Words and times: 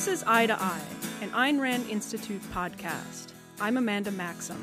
This 0.00 0.22
is 0.22 0.24
Eye 0.26 0.46
to 0.46 0.54
Eye, 0.58 0.80
an 1.20 1.28
Ayn 1.32 1.60
Rand 1.60 1.86
Institute 1.90 2.40
podcast. 2.54 3.32
I'm 3.60 3.76
Amanda 3.76 4.10
Maxham. 4.10 4.56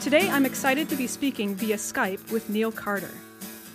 Today, 0.00 0.28
I'm 0.28 0.46
excited 0.46 0.88
to 0.88 0.96
be 0.96 1.06
speaking 1.06 1.54
via 1.54 1.76
Skype 1.76 2.32
with 2.32 2.50
Neal 2.50 2.72
Carter. 2.72 3.14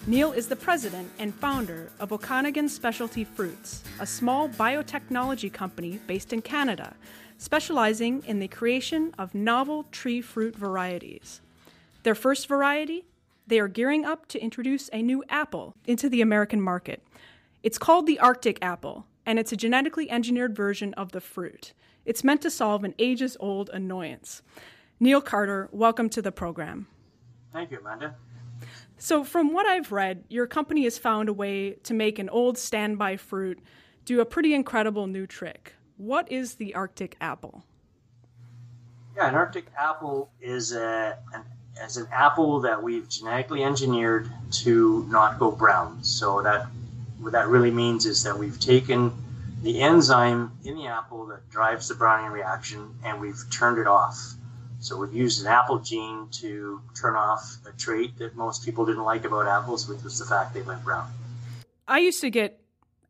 Neal 0.08 0.34
is 0.34 0.50
the 0.50 0.58
president 0.58 1.10
and 1.20 1.34
founder 1.34 1.90
of 2.02 2.12
Okanagan 2.12 2.68
Specialty 2.68 3.24
Fruits, 3.24 3.82
a 4.02 4.06
small 4.06 4.50
biotechnology 4.50 5.54
company 5.54 6.02
based 6.06 6.34
in 6.34 6.42
Canada, 6.42 6.98
specializing 7.38 8.24
in 8.26 8.40
the 8.40 8.50
creation 8.50 9.14
of 9.18 9.34
novel 9.34 9.86
tree 9.94 10.20
fruit 10.20 10.54
varieties. 10.54 11.40
Their 12.04 12.14
first 12.14 12.50
variety, 12.50 13.06
they 13.50 13.60
are 13.60 13.68
gearing 13.68 14.06
up 14.06 14.28
to 14.28 14.40
introduce 14.40 14.90
a 14.94 15.02
new 15.02 15.24
apple 15.28 15.76
into 15.86 16.08
the 16.08 16.22
American 16.22 16.62
market. 16.62 17.04
It's 17.64 17.80
called 17.80 18.06
the 18.06 18.20
Arctic 18.20 18.60
apple, 18.62 19.08
and 19.26 19.40
it's 19.40 19.52
a 19.52 19.58
genetically 19.58 20.10
engineered 20.10 20.56
version 20.56 20.94
of 20.94 21.12
the 21.12 21.20
fruit. 21.20 21.74
It's 22.06 22.24
meant 22.24 22.42
to 22.44 22.52
solve 22.52 22.84
an 22.84 22.94
ages 23.00 23.36
old 23.40 23.70
annoyance. 23.74 24.44
Neal 25.00 25.20
Carter, 25.20 25.68
welcome 25.72 26.10
to 26.10 26.22
the 26.22 26.32
program. 26.32 26.88
Thank 27.52 27.72
you, 27.72 27.80
Amanda. 27.80 28.16
So, 28.98 29.24
from 29.24 29.52
what 29.52 29.66
I've 29.66 29.92
read, 29.92 30.26
your 30.30 30.46
company 30.46 30.84
has 30.84 30.98
found 30.98 31.28
a 31.28 31.34
way 31.34 31.72
to 31.84 31.94
make 31.94 32.20
an 32.20 32.30
old 32.30 32.58
standby 32.58 33.18
fruit 33.18 33.60
do 34.06 34.22
a 34.22 34.26
pretty 34.26 34.54
incredible 34.54 35.08
new 35.08 35.26
trick. 35.26 35.74
What 35.98 36.32
is 36.32 36.56
the 36.56 36.76
Arctic 36.76 37.16
apple? 37.20 37.64
Yeah, 39.16 39.30
an 39.30 39.36
Arctic 39.36 39.68
apple 39.78 40.30
is 40.40 40.74
a, 40.74 41.18
an, 41.34 41.44
is 41.86 41.98
an 41.98 42.08
apple 42.12 42.62
that 42.62 42.82
we've 42.82 43.08
genetically 43.10 43.64
engineered 43.64 44.30
to 44.64 45.06
not 45.10 45.40
go 45.40 45.52
brown. 45.52 46.04
So 46.04 46.42
that 46.42 46.68
what 47.20 47.34
that 47.34 47.48
really 47.48 47.72
means 47.72 48.06
is 48.06 48.24
that 48.24 48.38
we've 48.38 48.60
taken 48.60 49.12
the 49.62 49.82
enzyme 49.82 50.52
in 50.64 50.76
the 50.76 50.88
apple 50.88 51.26
that 51.28 51.50
drives 51.50 51.90
the 51.90 51.96
browning 51.96 52.32
reaction 52.32 52.96
and 53.04 53.20
we've 53.20 53.44
turned 53.52 53.78
it 53.78 53.88
off. 53.88 54.18
So 54.80 54.96
we've 54.98 55.14
used 55.14 55.42
an 55.42 55.52
apple 55.52 55.80
gene 55.80 56.30
to 56.34 56.82
turn 57.00 57.16
off 57.16 57.58
a 57.68 57.78
trait 57.78 58.18
that 58.20 58.36
most 58.36 58.64
people 58.64 58.86
didn't 58.86 59.04
like 59.04 59.26
about 59.26 59.48
apples, 59.48 59.90
which 59.90 60.02
was 60.04 60.18
the 60.18 60.26
fact 60.26 60.54
they 60.54 60.62
went 60.62 60.84
brown. 60.86 61.12
I 61.88 62.00
used 62.00 62.22
to 62.22 62.30
get 62.30 62.62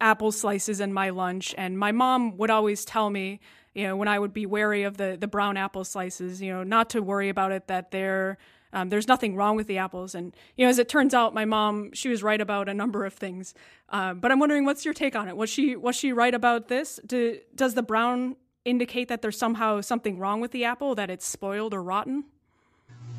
apple 0.02 0.32
slices 0.32 0.80
in 0.80 0.94
my 0.94 1.12
lunch, 1.12 1.54
and 1.58 1.78
my 1.78 1.92
mom 1.92 2.38
would 2.38 2.50
always 2.50 2.86
tell 2.86 3.10
me, 3.10 3.40
you 3.76 3.86
know, 3.86 3.96
when 3.96 4.08
I 4.08 4.18
would 4.18 4.34
be 4.34 4.48
wary 4.48 4.84
of 4.84 4.98
the, 4.98 5.18
the 5.20 5.28
brown 5.28 5.58
apple 5.58 5.84
slices, 5.84 6.42
you 6.42 6.52
know, 6.52 6.64
not 6.64 6.90
to 6.92 7.02
worry 7.02 7.30
about 7.30 7.52
it, 7.52 7.68
that 7.68 7.92
they're 7.92 8.40
um, 8.74 8.90
there's 8.90 9.08
nothing 9.08 9.36
wrong 9.36 9.56
with 9.56 9.68
the 9.68 9.78
apples. 9.78 10.16
And, 10.16 10.36
you 10.56 10.66
know, 10.66 10.70
as 10.70 10.80
it 10.80 10.90
turns 10.90 11.14
out, 11.14 11.34
my 11.34 11.46
mom, 11.46 11.92
she 11.94 12.10
was 12.10 12.22
right 12.22 12.40
about 12.40 12.70
a 12.70 12.74
number 12.74 13.06
of 13.06 13.14
things. 13.14 13.54
Uh, 13.90 14.14
but 14.14 14.32
I'm 14.32 14.40
wondering, 14.40 14.66
what's 14.66 14.86
your 14.86 14.94
take 14.94 15.16
on 15.16 15.28
it? 15.28 15.36
Was 15.36 15.50
she, 15.50 15.76
was 15.76 15.96
she 15.96 16.14
right 16.14 16.34
about 16.34 16.68
this? 16.68 17.00
Do, 17.06 17.40
does 17.56 17.74
the 17.74 17.84
brown 17.84 18.36
indicate 18.66 19.08
that 19.08 19.22
there's 19.22 19.38
somehow 19.38 19.82
something 19.82 20.20
wrong 20.20 20.42
with 20.42 20.52
the 20.52 20.66
apple, 20.66 20.96
that 20.96 21.10
it's 21.10 21.26
spoiled 21.26 21.74
or 21.74 21.82
rotten? 21.82 22.26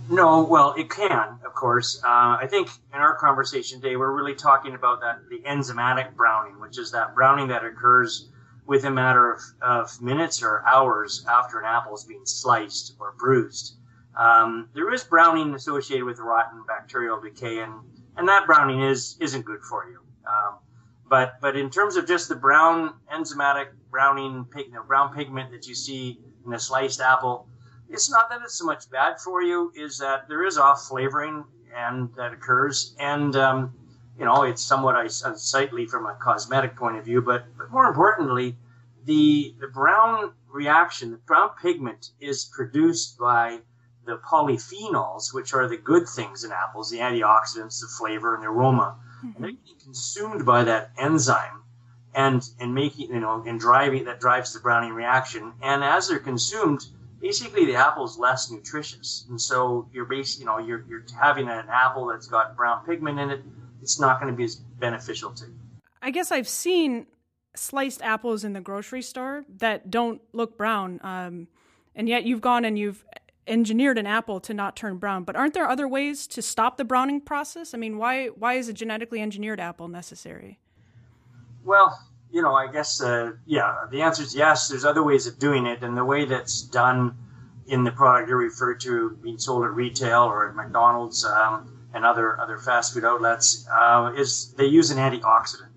No, 0.08 0.42
well, 0.42 0.74
it 0.76 0.90
can, 0.90 1.38
of 1.46 1.54
course. 1.54 2.02
Uh, 2.04 2.36
I 2.40 2.46
think 2.48 2.68
in 2.92 2.98
our 2.98 3.16
conversation 3.16 3.80
today, 3.80 3.94
we're 3.94 4.12
really 4.12 4.34
talking 4.34 4.74
about 4.74 5.00
that 5.00 5.20
the 5.28 5.38
enzymatic 5.48 6.16
browning, 6.16 6.58
which 6.60 6.78
is 6.78 6.90
that 6.90 7.14
browning 7.14 7.48
that 7.48 7.64
occurs 7.64 8.28
within 8.66 8.92
a 8.92 8.94
matter 8.94 9.32
of, 9.32 9.40
of 9.62 10.02
minutes 10.02 10.42
or 10.42 10.64
hours 10.66 11.24
after 11.28 11.60
an 11.60 11.64
apple 11.64 11.94
is 11.94 12.04
being 12.04 12.24
sliced 12.24 12.94
or 12.98 13.14
bruised. 13.18 13.76
Um, 14.20 14.68
there 14.74 14.92
is 14.92 15.02
browning 15.02 15.54
associated 15.54 16.04
with 16.04 16.18
rotten 16.18 16.62
bacterial 16.68 17.18
decay, 17.18 17.60
and, 17.60 17.72
and 18.18 18.28
that 18.28 18.44
browning 18.44 18.82
is 18.82 19.16
isn't 19.18 19.46
good 19.46 19.62
for 19.62 19.88
you. 19.88 19.98
Um, 20.28 20.58
but 21.08 21.40
but 21.40 21.56
in 21.56 21.70
terms 21.70 21.96
of 21.96 22.06
just 22.06 22.28
the 22.28 22.36
brown 22.36 22.92
enzymatic 23.10 23.68
browning 23.90 24.46
know, 24.72 24.82
brown 24.86 25.14
pigment 25.14 25.50
that 25.52 25.66
you 25.66 25.74
see 25.74 26.20
in 26.44 26.52
a 26.52 26.58
sliced 26.58 27.00
apple, 27.00 27.48
it's 27.88 28.10
not 28.10 28.28
that 28.28 28.42
it's 28.44 28.52
so 28.52 28.66
much 28.66 28.90
bad 28.90 29.18
for 29.18 29.40
you. 29.40 29.72
Is 29.74 29.96
that 29.98 30.28
there 30.28 30.44
is 30.44 30.58
off 30.58 30.86
flavoring 30.86 31.42
and 31.74 32.10
that 32.14 32.34
occurs, 32.34 32.94
and 33.00 33.34
um, 33.36 33.72
you 34.18 34.26
know 34.26 34.42
it's 34.42 34.60
somewhat 34.62 35.00
unsightly 35.00 35.86
from 35.86 36.04
a 36.04 36.14
cosmetic 36.20 36.76
point 36.76 36.98
of 36.98 37.06
view. 37.06 37.22
But 37.22 37.46
but 37.56 37.70
more 37.70 37.86
importantly, 37.86 38.54
the 39.06 39.54
the 39.58 39.68
brown 39.68 40.34
reaction, 40.46 41.10
the 41.10 41.16
brown 41.16 41.52
pigment 41.62 42.10
is 42.20 42.44
produced 42.44 43.16
by 43.16 43.60
the 44.04 44.18
polyphenols, 44.18 45.32
which 45.34 45.54
are 45.54 45.68
the 45.68 45.76
good 45.76 46.08
things 46.08 46.44
in 46.44 46.52
apples, 46.52 46.90
the 46.90 46.98
antioxidants, 46.98 47.80
the 47.80 47.88
flavor, 47.98 48.34
and 48.34 48.42
the 48.42 48.48
aroma, 48.48 48.96
mm-hmm. 49.18 49.26
and 49.36 49.44
they're 49.44 49.52
getting 49.52 49.80
consumed 49.82 50.44
by 50.44 50.64
that 50.64 50.90
enzyme 50.98 51.62
and 52.14 52.48
and 52.58 52.74
making 52.74 53.08
you 53.10 53.20
know 53.20 53.42
and 53.46 53.60
driving 53.60 54.04
that 54.04 54.20
drives 54.20 54.52
the 54.52 54.60
browning 54.60 54.92
reaction. 54.92 55.52
And 55.62 55.84
as 55.84 56.08
they're 56.08 56.18
consumed, 56.18 56.86
basically 57.20 57.66
the 57.66 57.76
apple 57.76 58.04
is 58.04 58.18
less 58.18 58.50
nutritious, 58.50 59.26
and 59.28 59.40
so 59.40 59.88
you're 59.92 60.06
basically 60.06 60.42
you 60.42 60.46
know 60.46 60.58
you're 60.58 60.84
you're 60.88 61.04
having 61.18 61.48
an 61.48 61.66
apple 61.70 62.06
that's 62.06 62.26
got 62.26 62.56
brown 62.56 62.84
pigment 62.84 63.18
in 63.18 63.30
it. 63.30 63.42
It's 63.82 64.00
not 64.00 64.20
going 64.20 64.32
to 64.32 64.36
be 64.36 64.44
as 64.44 64.56
beneficial 64.56 65.32
to 65.32 65.46
you. 65.46 65.54
I 66.02 66.10
guess 66.10 66.32
I've 66.32 66.48
seen 66.48 67.06
sliced 67.54 68.02
apples 68.02 68.44
in 68.44 68.52
the 68.52 68.60
grocery 68.60 69.02
store 69.02 69.44
that 69.58 69.90
don't 69.90 70.20
look 70.32 70.56
brown. 70.56 71.00
Um, 71.02 71.48
and 71.94 72.08
yet 72.08 72.24
you've 72.24 72.40
gone 72.40 72.64
and 72.64 72.78
you've 72.78 73.04
engineered 73.50 73.98
an 73.98 74.06
apple 74.06 74.40
to 74.40 74.54
not 74.54 74.76
turn 74.76 74.96
brown. 74.96 75.24
But 75.24 75.36
aren't 75.36 75.54
there 75.54 75.68
other 75.68 75.88
ways 75.88 76.26
to 76.28 76.40
stop 76.40 76.76
the 76.76 76.84
browning 76.84 77.20
process? 77.20 77.74
I 77.74 77.78
mean, 77.78 77.98
why 77.98 78.28
why 78.28 78.54
is 78.54 78.68
a 78.68 78.72
genetically 78.72 79.20
engineered 79.20 79.60
apple 79.60 79.88
necessary? 79.88 80.58
Well, 81.64 81.98
you 82.30 82.40
know, 82.40 82.54
I 82.54 82.70
guess 82.70 83.02
uh, 83.02 83.32
yeah. 83.44 83.86
The 83.90 84.02
answer 84.02 84.22
is 84.22 84.34
yes. 84.34 84.68
There's 84.68 84.84
other 84.84 85.02
ways 85.02 85.26
of 85.26 85.38
doing 85.38 85.66
it, 85.66 85.82
and 85.82 85.96
the 85.96 86.04
way 86.04 86.24
that's 86.24 86.62
done 86.62 87.16
in 87.66 87.84
the 87.84 87.92
product 87.92 88.28
you 88.28 88.36
referred 88.36 88.80
to 88.80 89.18
being 89.22 89.38
sold 89.38 89.64
at 89.64 89.72
retail 89.72 90.22
or 90.22 90.48
at 90.48 90.54
McDonald's 90.54 91.24
um, 91.24 91.86
and 91.92 92.04
other 92.04 92.40
other 92.40 92.58
fast 92.58 92.94
food 92.94 93.04
outlets 93.04 93.66
uh, 93.72 94.12
is 94.16 94.52
they 94.54 94.66
use 94.66 94.90
an 94.90 94.98
antioxidant. 94.98 95.68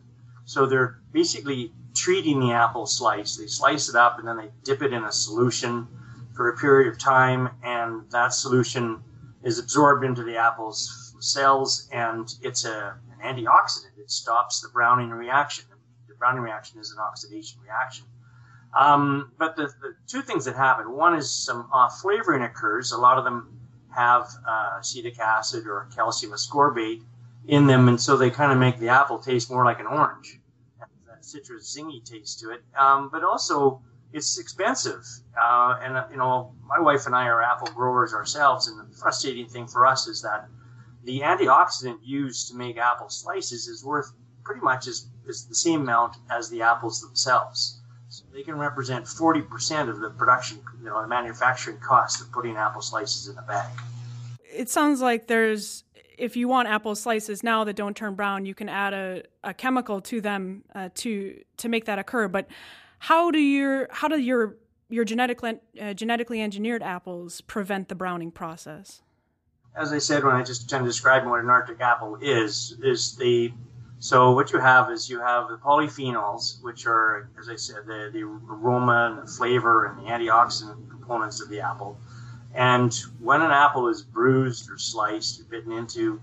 So 0.45 0.65
they're 0.65 0.99
basically 1.11 1.71
treating 1.93 2.39
the 2.39 2.51
apple 2.51 2.85
slice. 2.85 3.37
They 3.37 3.47
slice 3.47 3.89
it 3.89 3.95
up 3.95 4.19
and 4.19 4.27
then 4.27 4.37
they 4.37 4.49
dip 4.63 4.81
it 4.81 4.93
in 4.93 5.03
a 5.03 5.11
solution 5.11 5.87
for 6.33 6.49
a 6.49 6.57
period 6.57 6.91
of 6.91 6.99
time, 6.99 7.49
and 7.63 8.09
that 8.11 8.33
solution 8.33 9.03
is 9.43 9.59
absorbed 9.59 10.03
into 10.03 10.23
the 10.23 10.37
apple's 10.37 11.15
cells, 11.19 11.89
and 11.91 12.33
it's 12.41 12.65
a, 12.65 12.95
an 13.11 13.35
antioxidant. 13.35 13.97
It 13.97 14.11
stops 14.11 14.61
the 14.61 14.69
browning 14.69 15.09
reaction. 15.09 15.65
The 16.07 16.15
browning 16.15 16.41
reaction 16.41 16.79
is 16.79 16.91
an 16.91 16.99
oxidation 16.99 17.59
reaction. 17.61 18.05
Um, 18.77 19.31
but 19.37 19.55
the, 19.55 19.67
the, 19.81 19.95
two 20.07 20.21
things 20.21 20.45
that 20.45 20.55
happen 20.55 20.91
one 20.91 21.15
is 21.15 21.31
some 21.31 21.69
off 21.71 21.99
flavoring 22.01 22.43
occurs. 22.43 22.91
A 22.91 22.97
lot 22.97 23.17
of 23.17 23.23
them 23.23 23.59
have 23.95 24.27
uh, 24.47 24.77
acetic 24.79 25.19
acid 25.19 25.67
or 25.67 25.87
calcium 25.95 26.31
ascorbate 26.31 27.03
in 27.47 27.67
them, 27.67 27.87
and 27.87 28.01
so 28.01 28.17
they 28.17 28.31
kind 28.31 28.51
of 28.51 28.57
make 28.57 28.79
the 28.79 28.89
apple 28.89 29.19
taste 29.19 29.51
more 29.51 29.63
like 29.63 29.79
an 29.79 29.85
orange. 29.85 30.39
That 31.07 31.23
citrus 31.23 31.77
zingy 31.77 32.03
taste 32.03 32.39
to 32.39 32.49
it. 32.51 32.63
Um, 32.77 33.09
but 33.11 33.23
also, 33.23 33.81
it's 34.13 34.37
expensive. 34.37 35.03
Uh, 35.39 35.77
and, 35.81 36.11
you 36.11 36.17
know, 36.17 36.53
my 36.65 36.79
wife 36.79 37.05
and 37.07 37.15
I 37.15 37.27
are 37.27 37.41
apple 37.41 37.67
growers 37.73 38.13
ourselves. 38.13 38.67
And 38.67 38.79
the 38.79 38.95
frustrating 38.95 39.47
thing 39.47 39.67
for 39.67 39.85
us 39.85 40.07
is 40.07 40.21
that 40.21 40.47
the 41.03 41.21
antioxidant 41.21 41.97
used 42.03 42.49
to 42.49 42.55
make 42.55 42.77
apple 42.77 43.09
slices 43.09 43.67
is 43.67 43.83
worth 43.83 44.13
pretty 44.43 44.61
much 44.61 44.87
as, 44.87 45.07
as 45.27 45.45
the 45.47 45.55
same 45.55 45.81
amount 45.81 46.17
as 46.29 46.49
the 46.49 46.61
apples 46.61 47.01
themselves. 47.01 47.79
So 48.09 48.23
they 48.31 48.43
can 48.43 48.57
represent 48.57 49.05
40% 49.05 49.89
of 49.89 49.99
the 49.99 50.11
production, 50.11 50.59
you 50.79 50.85
know, 50.85 51.01
the 51.01 51.07
manufacturing 51.07 51.79
cost 51.79 52.21
of 52.21 52.31
putting 52.31 52.55
apple 52.55 52.81
slices 52.81 53.27
in 53.27 53.37
a 53.37 53.41
bag. 53.41 53.71
It 54.53 54.69
sounds 54.69 55.01
like 55.01 55.25
there's, 55.25 55.83
if 56.19 56.37
you 56.37 56.47
want 56.47 56.67
apple 56.67 56.93
slices 56.93 57.41
now 57.41 57.63
that 57.63 57.75
don't 57.75 57.97
turn 57.97 58.13
brown, 58.13 58.45
you 58.45 58.53
can 58.53 58.69
add 58.69 58.93
a, 58.93 59.23
a 59.43 59.53
chemical 59.55 59.99
to 60.01 60.21
them 60.21 60.63
uh, 60.75 60.89
to 60.95 61.41
to 61.57 61.69
make 61.69 61.85
that 61.85 61.97
occur. 61.97 62.27
But 62.27 62.47
how 63.03 63.31
do 63.31 63.39
your 63.39 63.89
how 63.91 64.07
do 64.07 64.17
your 64.17 64.55
your 64.87 65.03
genetically 65.03 65.59
uh, 65.81 65.93
genetically 65.93 66.41
engineered 66.41 66.81
apples 66.81 67.41
prevent 67.41 67.89
the 67.89 67.95
browning 67.95 68.31
process? 68.31 69.01
As 69.75 69.91
I 69.91 69.97
said 69.97 70.23
when 70.23 70.35
I 70.35 70.41
just 70.41 70.71
kind 70.71 70.81
of 70.81 70.87
described 70.87 71.25
what 71.27 71.41
an 71.41 71.49
Arctic 71.49 71.81
apple 71.81 72.17
is, 72.21 72.77
is 72.81 73.17
the 73.17 73.51
so 73.99 74.31
what 74.31 74.53
you 74.53 74.59
have 74.59 74.89
is 74.89 75.09
you 75.09 75.19
have 75.19 75.49
the 75.49 75.57
polyphenols, 75.57 76.63
which 76.63 76.85
are, 76.87 77.29
as 77.37 77.49
I 77.49 77.57
said, 77.57 77.85
the, 77.85 78.09
the 78.13 78.23
aroma 78.23 79.11
and 79.11 79.27
the 79.27 79.31
flavor 79.31 79.85
and 79.85 79.97
the 79.99 80.09
antioxidant 80.09 80.89
components 80.89 81.41
of 81.41 81.49
the 81.49 81.59
apple. 81.59 81.97
And 82.55 82.93
when 83.19 83.41
an 83.41 83.51
apple 83.51 83.89
is 83.89 84.01
bruised 84.01 84.71
or 84.71 84.77
sliced 84.77 85.41
or 85.41 85.43
bitten 85.43 85.73
into, 85.73 86.21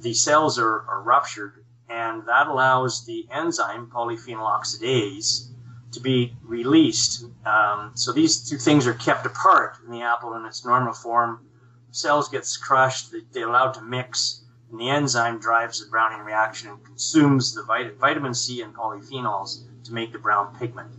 the 0.00 0.14
cells 0.14 0.60
are, 0.60 0.82
are 0.82 1.02
ruptured, 1.02 1.64
and 1.88 2.24
that 2.26 2.46
allows 2.46 3.04
the 3.04 3.26
enzyme 3.32 3.90
polyphenol 3.92 4.46
oxidase 4.46 5.53
to 5.94 6.00
be 6.00 6.34
released. 6.42 7.24
Um, 7.46 7.92
so 7.94 8.12
these 8.12 8.48
two 8.48 8.58
things 8.58 8.86
are 8.86 8.94
kept 8.94 9.26
apart 9.26 9.76
in 9.84 9.92
the 9.92 10.02
apple 10.02 10.34
in 10.34 10.44
its 10.44 10.64
normal 10.64 10.92
form. 10.92 11.46
Cells 11.90 12.28
gets 12.28 12.56
crushed, 12.56 13.12
they, 13.12 13.20
they're 13.32 13.48
allowed 13.48 13.72
to 13.74 13.82
mix, 13.82 14.42
and 14.70 14.80
the 14.80 14.90
enzyme 14.90 15.38
drives 15.38 15.82
the 15.82 15.90
browning 15.90 16.24
reaction 16.24 16.68
and 16.70 16.84
consumes 16.84 17.54
the 17.54 17.62
vit- 17.64 17.98
vitamin 17.98 18.34
C 18.34 18.62
and 18.62 18.74
polyphenols 18.74 19.62
to 19.84 19.92
make 19.92 20.12
the 20.12 20.18
brown 20.18 20.56
pigment. 20.58 20.90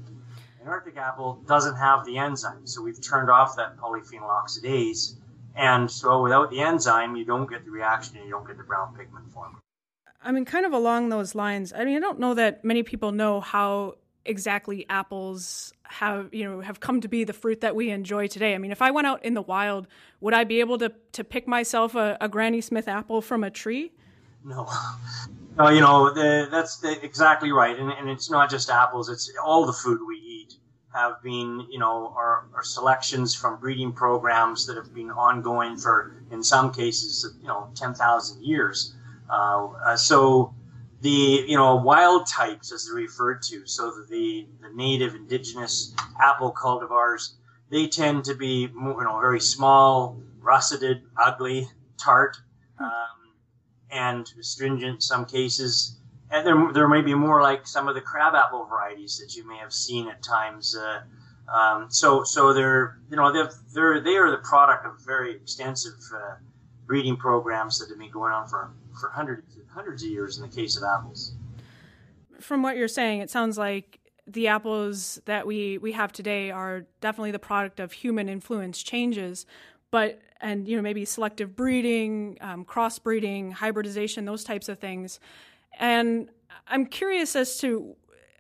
An 0.62 0.68
Arctic 0.69 0.97
apple 0.97 1.42
doesn't 1.47 1.75
have 1.75 2.06
the 2.06 2.18
enzyme, 2.18 2.65
so 2.65 2.81
we've 2.81 3.01
turned 3.01 3.30
off 3.30 3.56
that 3.57 3.77
polyphenol 3.77 4.30
oxidase, 4.30 5.15
and 5.56 5.89
so 5.89 6.21
without 6.21 6.50
the 6.50 6.62
enzyme, 6.62 7.15
you 7.15 7.25
don't 7.25 7.50
get 7.50 7.65
the 7.65 7.71
reaction 7.71 8.18
and 8.18 8.25
you 8.25 8.31
don't 8.31 8.47
get 8.47 8.57
the 8.57 8.63
brown 8.63 8.95
pigment 8.95 9.31
form. 9.31 9.57
I 10.24 10.31
mean, 10.31 10.44
kind 10.44 10.65
of 10.65 10.74
along 10.74 11.09
those 11.09 11.36
lines. 11.36 11.71
I 11.71 11.86
mean, 11.86 11.97
I 11.97 12.00
don't 12.00 12.19
know 12.19 12.33
that 12.33 12.65
many 12.65 12.81
people 12.81 13.12
know 13.12 13.42
how 13.42 13.95
exactly 14.25 14.86
apples 14.89 15.74
have 15.83 16.33
you 16.33 16.44
know 16.44 16.62
have 16.62 16.80
come 16.80 17.00
to 17.01 17.07
be 17.07 17.24
the 17.24 17.33
fruit 17.33 17.62
that 17.62 17.75
we 17.75 17.89
enjoy 17.89 18.27
today. 18.27 18.56
I 18.56 18.57
mean, 18.57 18.72
if 18.72 18.81
I 18.81 18.92
went 18.92 19.07
out 19.07 19.24
in 19.24 19.33
the 19.33 19.42
wild, 19.42 19.88
would 20.22 20.33
I 20.33 20.44
be 20.44 20.60
able 20.60 20.77
to 20.80 20.92
to 21.13 21.24
pick 21.24 21.48
myself 21.48 21.95
a, 21.95 22.18
a 22.19 22.27
Granny 22.27 22.62
Smith 22.62 22.88
apple 22.88 23.22
from 23.22 23.44
a 23.44 23.50
tree? 23.50 23.92
No, 24.44 24.69
no, 25.57 25.69
you 25.69 25.81
know 25.81 26.13
the, 26.13 26.48
that's 26.51 26.77
the, 26.77 27.04
exactly 27.04 27.51
right, 27.51 27.77
and, 27.77 27.92
and 27.92 28.10
it's 28.10 28.30
not 28.30 28.50
just 28.50 28.69
apples; 28.69 29.10
it's 29.10 29.31
all 29.44 29.66
the 29.66 29.74
food 29.74 30.00
we 30.07 30.16
eat 30.16 30.56
have 30.94 31.21
been 31.21 31.68
you 31.69 31.78
know 31.78 32.13
our, 32.16 32.45
our 32.56 32.63
selections 32.63 33.36
from 33.36 33.60
breeding 33.60 33.92
programs 33.92 34.66
that 34.66 34.78
have 34.78 34.94
been 34.94 35.12
ongoing 35.12 35.75
for 35.75 36.16
in 36.31 36.42
some 36.42 36.71
cases 36.71 37.36
you 37.42 37.48
know 37.48 37.69
ten 37.75 37.94
thousand 37.94 38.44
years. 38.44 38.95
Uh, 39.30 39.68
uh, 39.86 39.98
so 39.98 40.54
the 41.06 41.46
you 41.48 41.56
know 41.56 41.75
wild 41.75 42.25
types, 42.28 42.72
as 42.74 42.86
they're 42.86 42.96
referred 42.96 43.44
to, 43.44 43.66
so 43.68 43.92
the 44.10 44.48
the 44.62 44.69
native 44.74 45.13
indigenous 45.13 45.94
apple 46.19 46.52
cultivars, 46.52 47.34
they 47.69 47.88
tend 47.88 48.25
to 48.25 48.34
be 48.34 48.68
you 48.74 49.04
know 49.04 49.19
very 49.19 49.40
small, 49.40 50.19
russeted, 50.40 51.04
ugly, 51.16 51.68
tart, 51.98 52.38
um, 52.80 53.36
and 53.92 54.34
astringent 54.40 54.96
in 54.96 55.02
some 55.02 55.25
cases. 55.25 56.00
And 56.31 56.46
there, 56.46 56.74
there 56.74 56.88
may 56.88 57.02
be 57.02 57.13
more 57.13 57.40
like 57.44 57.68
some 57.68 57.88
of 57.88 57.94
the 57.94 58.02
crabapple 58.02 58.66
varieties 58.66 59.19
that 59.19 59.36
you 59.36 59.48
may 59.48 59.57
have 59.57 59.72
seen 59.72 60.10
at 60.10 60.24
times. 60.24 60.75
Uh, 60.75 61.02
um, 61.56 61.86
so, 61.92 62.24
so 62.24 62.52
they're, 62.52 62.98
you 63.12 63.16
know, 63.16 63.31
they're, 63.31 63.52
they're, 63.75 64.02
they 64.02 64.18
are 64.18 64.31
the 64.31 64.40
product 64.40 64.88
of 64.88 64.94
very 65.06 65.36
extensive 65.36 66.00
uh, 66.16 66.36
breeding 66.88 67.16
programs 67.16 67.78
that 67.78 67.90
have 67.90 68.00
been 68.00 68.10
going 68.10 68.34
on 68.34 68.48
for, 68.48 68.72
for 69.00 69.09
hundreds 69.09 69.57
hundreds 69.74 70.03
of 70.03 70.09
years 70.09 70.38
in 70.38 70.50
the 70.50 70.56
case 70.56 70.77
of 70.77 70.83
apples. 70.83 71.33
From 72.39 72.63
what 72.63 72.77
you're 72.77 72.88
saying, 72.88 73.21
it 73.21 73.30
sounds 73.30 73.57
like 73.57 74.00
the 74.27 74.47
apples 74.47 75.19
that 75.25 75.45
we, 75.45 75.77
we 75.77 75.92
have 75.92 76.12
today 76.12 76.50
are 76.50 76.86
definitely 77.00 77.31
the 77.31 77.39
product 77.39 77.80
of 77.80 77.92
human 77.92 78.27
influence 78.27 78.81
changes, 78.81 79.45
but 79.92 80.19
and 80.42 80.68
you 80.68 80.75
know 80.75 80.81
maybe 80.81 81.06
selective 81.06 81.56
breeding, 81.56 82.38
um, 82.42 82.65
crossbreeding, 82.65 83.53
hybridization, 83.53 84.25
those 84.25 84.44
types 84.44 84.68
of 84.68 84.80
things. 84.80 85.19
And 85.80 86.30
I'm 86.68 86.86
curious 86.86 87.36
as 87.36 87.57
to 87.59 87.95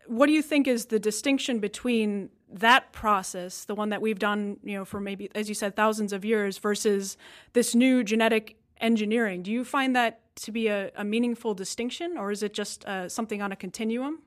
what 0.07 0.27
do 0.27 0.33
you 0.33 0.41
think 0.41 0.67
is 0.67 0.85
the 0.87 0.99
distinction 0.99 1.59
between 1.59 2.29
that 2.49 2.91
process, 2.91 3.65
the 3.65 3.75
one 3.75 3.89
that 3.89 4.01
we've 4.01 4.19
done, 4.19 4.57
you 4.63 4.77
know, 4.77 4.85
for 4.85 4.99
maybe 4.99 5.29
as 5.35 5.49
you 5.49 5.55
said, 5.55 5.75
thousands 5.75 6.13
of 6.13 6.25
years, 6.25 6.57
versus 6.57 7.17
this 7.53 7.75
new 7.75 8.03
genetic 8.03 8.57
engineering? 8.81 9.43
Do 9.43 9.51
you 9.51 9.63
find 9.63 9.95
that 9.95 10.21
to 10.35 10.51
be 10.51 10.67
a, 10.67 10.91
a 10.95 11.03
meaningful 11.03 11.53
distinction, 11.53 12.17
or 12.17 12.31
is 12.31 12.43
it 12.43 12.53
just 12.53 12.85
uh, 12.85 13.07
something 13.09 13.41
on 13.41 13.51
a 13.51 13.55
continuum? 13.55 14.19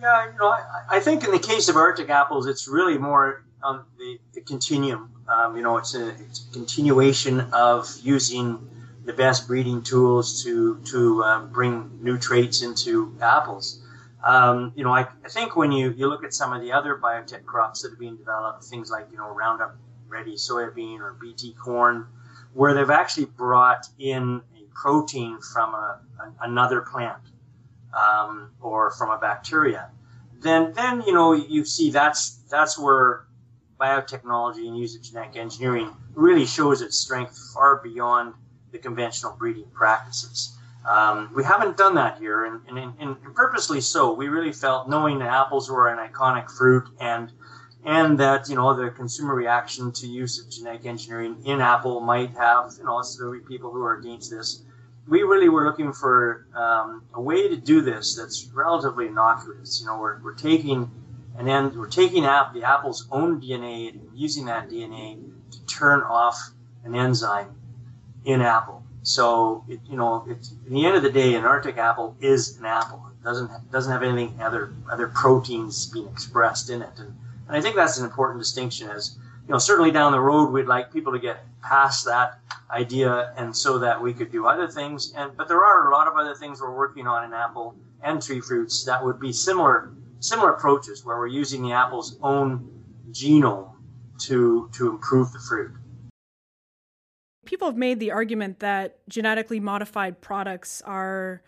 Yeah, 0.00 0.32
you 0.32 0.38
know, 0.38 0.48
I, 0.48 0.96
I, 0.96 1.00
think 1.00 1.22
in 1.24 1.30
the 1.30 1.38
case 1.38 1.68
of 1.68 1.76
Arctic 1.76 2.10
apples, 2.10 2.46
it's 2.46 2.66
really 2.66 2.98
more 2.98 3.44
on 3.62 3.84
the, 3.98 4.18
the 4.32 4.40
continuum. 4.40 5.10
Um, 5.28 5.56
you 5.56 5.62
know, 5.62 5.76
it's 5.76 5.94
a, 5.94 6.08
it's 6.08 6.46
a, 6.48 6.52
continuation 6.52 7.40
of 7.52 7.88
using 8.02 8.68
the 9.04 9.12
best 9.12 9.46
breeding 9.46 9.82
tools 9.82 10.42
to 10.44 10.80
to 10.90 11.22
um, 11.22 11.50
bring 11.50 11.98
new 12.02 12.18
traits 12.18 12.62
into 12.62 13.16
apples. 13.20 13.80
Um, 14.24 14.72
you 14.76 14.84
know, 14.84 14.92
I, 14.92 15.06
I, 15.24 15.28
think 15.28 15.56
when 15.56 15.72
you, 15.72 15.90
you 15.90 16.08
look 16.08 16.22
at 16.22 16.32
some 16.32 16.52
of 16.52 16.62
the 16.62 16.70
other 16.70 16.96
biotech 16.96 17.44
crops 17.44 17.82
that 17.82 17.92
are 17.92 17.96
being 17.96 18.16
developed, 18.16 18.64
things 18.64 18.90
like 18.90 19.06
you 19.10 19.18
know 19.18 19.28
Roundup 19.34 19.76
Ready 20.08 20.34
soybean 20.34 21.00
or 21.00 21.16
BT 21.20 21.54
corn, 21.54 22.06
where 22.54 22.74
they've 22.74 22.90
actually 22.90 23.24
brought 23.24 23.86
in 23.98 24.42
protein 24.74 25.38
from 25.40 25.74
a, 25.74 26.00
a, 26.20 26.32
another 26.42 26.80
plant 26.80 27.22
um, 27.96 28.50
or 28.60 28.90
from 28.92 29.10
a 29.10 29.18
bacteria, 29.18 29.90
then 30.40 30.72
then 30.74 31.02
you 31.02 31.12
know 31.12 31.32
you 31.32 31.64
see 31.64 31.90
that's 31.90 32.38
that's 32.50 32.78
where 32.78 33.26
biotechnology 33.80 34.66
and 34.66 34.78
use 34.78 34.94
of 34.94 35.02
genetic 35.02 35.36
engineering 35.36 35.90
really 36.14 36.46
shows 36.46 36.82
its 36.82 36.96
strength 36.98 37.36
far 37.52 37.80
beyond 37.82 38.34
the 38.70 38.78
conventional 38.78 39.34
breeding 39.36 39.66
practices. 39.72 40.56
Um, 40.88 41.30
we 41.34 41.44
haven't 41.44 41.76
done 41.76 41.94
that 41.94 42.18
here, 42.18 42.44
and, 42.44 42.60
and, 42.68 42.92
and, 42.98 43.34
purposely 43.34 43.80
so. 43.80 44.12
We 44.12 44.26
really 44.26 44.52
felt, 44.52 44.88
knowing 44.88 45.20
that 45.20 45.28
apples 45.28 45.70
were 45.70 45.88
an 45.88 45.98
iconic 45.98 46.50
fruit, 46.50 46.88
and 46.98 47.30
and 47.84 48.18
that 48.18 48.48
you 48.48 48.54
know 48.54 48.74
the 48.74 48.90
consumer 48.90 49.34
reaction 49.34 49.92
to 49.92 50.06
use 50.06 50.38
of 50.38 50.50
genetic 50.50 50.86
engineering 50.86 51.36
in 51.44 51.60
Apple 51.60 52.00
might 52.00 52.30
have 52.36 52.72
you 52.78 52.84
know 52.84 53.02
there 53.18 53.26
will 53.26 53.38
be 53.38 53.44
people 53.44 53.70
who 53.70 53.82
are 53.82 53.94
against 53.98 54.30
this. 54.30 54.62
We 55.08 55.22
really 55.22 55.48
were 55.48 55.64
looking 55.66 55.92
for 55.92 56.46
um, 56.54 57.02
a 57.12 57.20
way 57.20 57.48
to 57.48 57.56
do 57.56 57.80
this 57.80 58.14
that's 58.14 58.48
relatively 58.54 59.08
innocuous. 59.08 59.80
You 59.80 59.88
know, 59.88 59.98
we're, 59.98 60.22
we're 60.22 60.34
taking 60.34 60.88
and 61.36 61.48
then 61.48 61.76
we're 61.76 61.88
taking 61.88 62.24
app, 62.24 62.52
the 62.52 62.62
Apple's 62.62 63.08
own 63.10 63.40
DNA 63.40 63.90
and 63.90 64.10
using 64.14 64.44
that 64.46 64.68
DNA 64.68 65.18
to 65.50 65.66
turn 65.66 66.02
off 66.02 66.38
an 66.84 66.94
enzyme 66.94 67.54
in 68.24 68.42
Apple. 68.42 68.82
So 69.02 69.64
it, 69.68 69.80
you 69.88 69.96
know, 69.96 70.24
in 70.28 70.72
the 70.72 70.86
end 70.86 70.96
of 70.96 71.02
the 71.02 71.10
day, 71.10 71.34
an 71.34 71.44
Arctic 71.44 71.76
apple 71.76 72.16
is 72.20 72.56
an 72.58 72.64
apple. 72.64 73.02
It 73.10 73.24
doesn't 73.24 73.50
doesn't 73.72 73.90
have 73.90 74.02
anything 74.02 74.40
other 74.40 74.72
other 74.90 75.08
proteins 75.08 75.86
being 75.86 76.06
expressed 76.08 76.70
in 76.70 76.82
it, 76.82 76.98
and 76.98 77.16
and 77.48 77.56
I 77.56 77.60
think 77.60 77.76
that's 77.76 77.98
an 77.98 78.04
important 78.04 78.40
distinction 78.40 78.88
as, 78.88 79.18
you 79.46 79.52
know, 79.52 79.58
certainly 79.58 79.90
down 79.90 80.12
the 80.12 80.20
road, 80.20 80.50
we'd 80.50 80.66
like 80.66 80.92
people 80.92 81.12
to 81.12 81.18
get 81.18 81.44
past 81.62 82.04
that 82.06 82.38
idea 82.70 83.32
and 83.36 83.54
so 83.54 83.78
that 83.78 84.00
we 84.00 84.14
could 84.14 84.30
do 84.30 84.46
other 84.46 84.68
things. 84.68 85.12
And, 85.16 85.36
but 85.36 85.48
there 85.48 85.64
are 85.64 85.90
a 85.90 85.92
lot 85.92 86.08
of 86.08 86.16
other 86.16 86.34
things 86.34 86.60
we're 86.60 86.76
working 86.76 87.06
on 87.06 87.24
in 87.24 87.32
apple 87.32 87.74
and 88.02 88.22
tree 88.22 88.40
fruits 88.40 88.84
that 88.84 89.04
would 89.04 89.20
be 89.20 89.32
similar, 89.32 89.92
similar 90.20 90.52
approaches 90.52 91.04
where 91.04 91.18
we're 91.18 91.26
using 91.26 91.62
the 91.62 91.72
apple's 91.72 92.18
own 92.22 92.68
genome 93.10 93.70
to, 94.20 94.70
to 94.72 94.90
improve 94.90 95.32
the 95.32 95.38
fruit. 95.38 95.72
People 97.44 97.68
have 97.68 97.76
made 97.76 97.98
the 97.98 98.12
argument 98.12 98.60
that 98.60 98.98
genetically 99.08 99.58
modified 99.58 100.20
products 100.20 100.80
are 100.82 101.42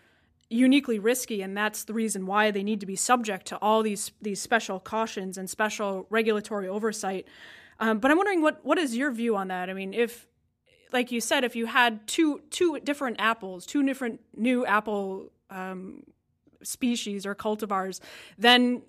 uniquely 0.55 0.99
risky 0.99 1.41
and 1.41 1.55
that's 1.55 1.83
the 1.83 1.93
reason 1.93 2.25
why 2.25 2.51
they 2.51 2.63
need 2.63 2.79
to 2.79 2.85
be 2.85 2.95
subject 2.95 3.45
to 3.47 3.57
all 3.57 3.83
these 3.83 4.11
these 4.21 4.41
special 4.41 4.79
cautions 4.79 5.37
and 5.37 5.49
special 5.49 6.07
regulatory 6.09 6.67
oversight. 6.67 7.27
Um, 7.79 7.99
but 7.99 8.09
i'm 8.09 8.17
wondering 8.17 8.41
what 8.41 8.63
what 8.63 8.77
is 8.77 8.95
your 8.95 9.11
view 9.11 9.35
on 9.35 9.49
that? 9.49 9.69
I 9.69 9.73
mean 9.73 9.93
if 9.93 10.27
like 10.93 11.11
you 11.11 11.21
said 11.21 11.43
if 11.43 11.55
you 11.55 11.65
had 11.65 12.07
two 12.07 12.41
two 12.49 12.79
different 12.79 13.17
apples 13.19 13.65
two 13.65 13.83
different 13.83 14.21
new 14.35 14.65
apple 14.65 15.31
um, 15.49 16.03
species 16.63 17.25
or 17.25 17.35
cultivars 17.35 17.99
then 18.37 18.81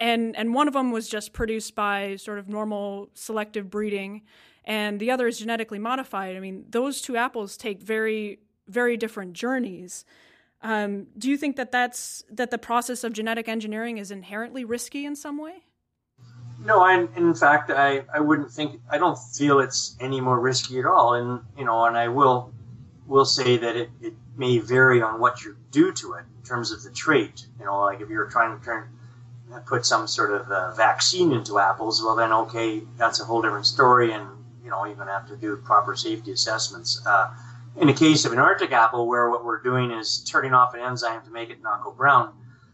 and 0.00 0.34
and 0.36 0.54
one 0.54 0.66
of 0.66 0.74
them 0.74 0.90
was 0.90 1.08
just 1.08 1.32
produced 1.32 1.74
by 1.74 2.16
sort 2.16 2.38
of 2.38 2.48
normal 2.48 3.08
selective 3.14 3.70
breeding 3.70 4.22
and 4.64 4.98
the 4.98 5.10
other 5.10 5.26
is 5.26 5.38
genetically 5.38 5.78
modified 5.78 6.36
i 6.36 6.40
mean 6.40 6.64
those 6.70 7.00
two 7.00 7.16
apples 7.16 7.56
take 7.56 7.80
very 7.82 8.38
very 8.66 8.96
different 8.96 9.32
journeys 9.32 10.04
um, 10.62 11.06
do 11.18 11.28
you 11.28 11.36
think 11.36 11.56
that 11.56 11.72
that's 11.72 12.24
that 12.30 12.50
the 12.50 12.58
process 12.58 13.04
of 13.04 13.12
genetic 13.12 13.48
engineering 13.48 13.98
is 13.98 14.10
inherently 14.10 14.64
risky 14.64 15.04
in 15.04 15.16
some 15.16 15.38
way? 15.38 15.64
No, 16.64 16.86
in 16.86 17.34
fact, 17.34 17.70
I, 17.70 18.04
I 18.14 18.20
wouldn't 18.20 18.52
think 18.52 18.80
I 18.88 18.98
don't 18.98 19.18
feel 19.18 19.58
it's 19.58 19.96
any 20.00 20.20
more 20.20 20.38
risky 20.38 20.78
at 20.78 20.86
all. 20.86 21.14
And 21.14 21.40
you 21.58 21.64
know, 21.64 21.84
and 21.86 21.96
I 21.96 22.08
will 22.08 22.52
will 23.06 23.24
say 23.24 23.56
that 23.56 23.76
it, 23.76 23.90
it 24.00 24.14
may 24.36 24.58
vary 24.58 25.02
on 25.02 25.18
what 25.18 25.42
you 25.42 25.56
do 25.72 25.92
to 25.92 26.12
it 26.14 26.24
in 26.38 26.44
terms 26.44 26.70
of 26.70 26.82
the 26.84 26.90
trait. 26.90 27.46
You 27.58 27.64
know, 27.64 27.80
like 27.80 28.00
if 28.00 28.08
you're 28.08 28.30
trying 28.30 28.58
to 28.58 28.64
turn 28.64 28.88
put 29.66 29.84
some 29.84 30.06
sort 30.06 30.32
of 30.32 30.76
vaccine 30.76 31.32
into 31.32 31.58
apples, 31.58 32.02
well 32.02 32.14
then 32.14 32.32
okay, 32.32 32.82
that's 32.96 33.20
a 33.20 33.24
whole 33.24 33.42
different 33.42 33.66
story, 33.66 34.12
and 34.12 34.26
you 34.62 34.70
know, 34.70 34.86
even 34.86 35.08
have 35.08 35.26
to 35.28 35.36
do 35.36 35.56
proper 35.56 35.96
safety 35.96 36.30
assessments. 36.30 37.02
Uh, 37.04 37.30
in 37.76 37.86
the 37.86 37.92
case 37.92 38.24
of 38.24 38.32
an 38.32 38.38
Arctic 38.38 38.72
apple, 38.72 39.06
where 39.06 39.30
what 39.30 39.44
we're 39.44 39.62
doing 39.62 39.90
is 39.90 40.22
turning 40.24 40.52
off 40.52 40.74
an 40.74 40.80
enzyme 40.80 41.22
to 41.24 41.30
make 41.30 41.50
it 41.50 41.62
not 41.62 41.82
go 41.82 41.90
brown, 41.90 42.32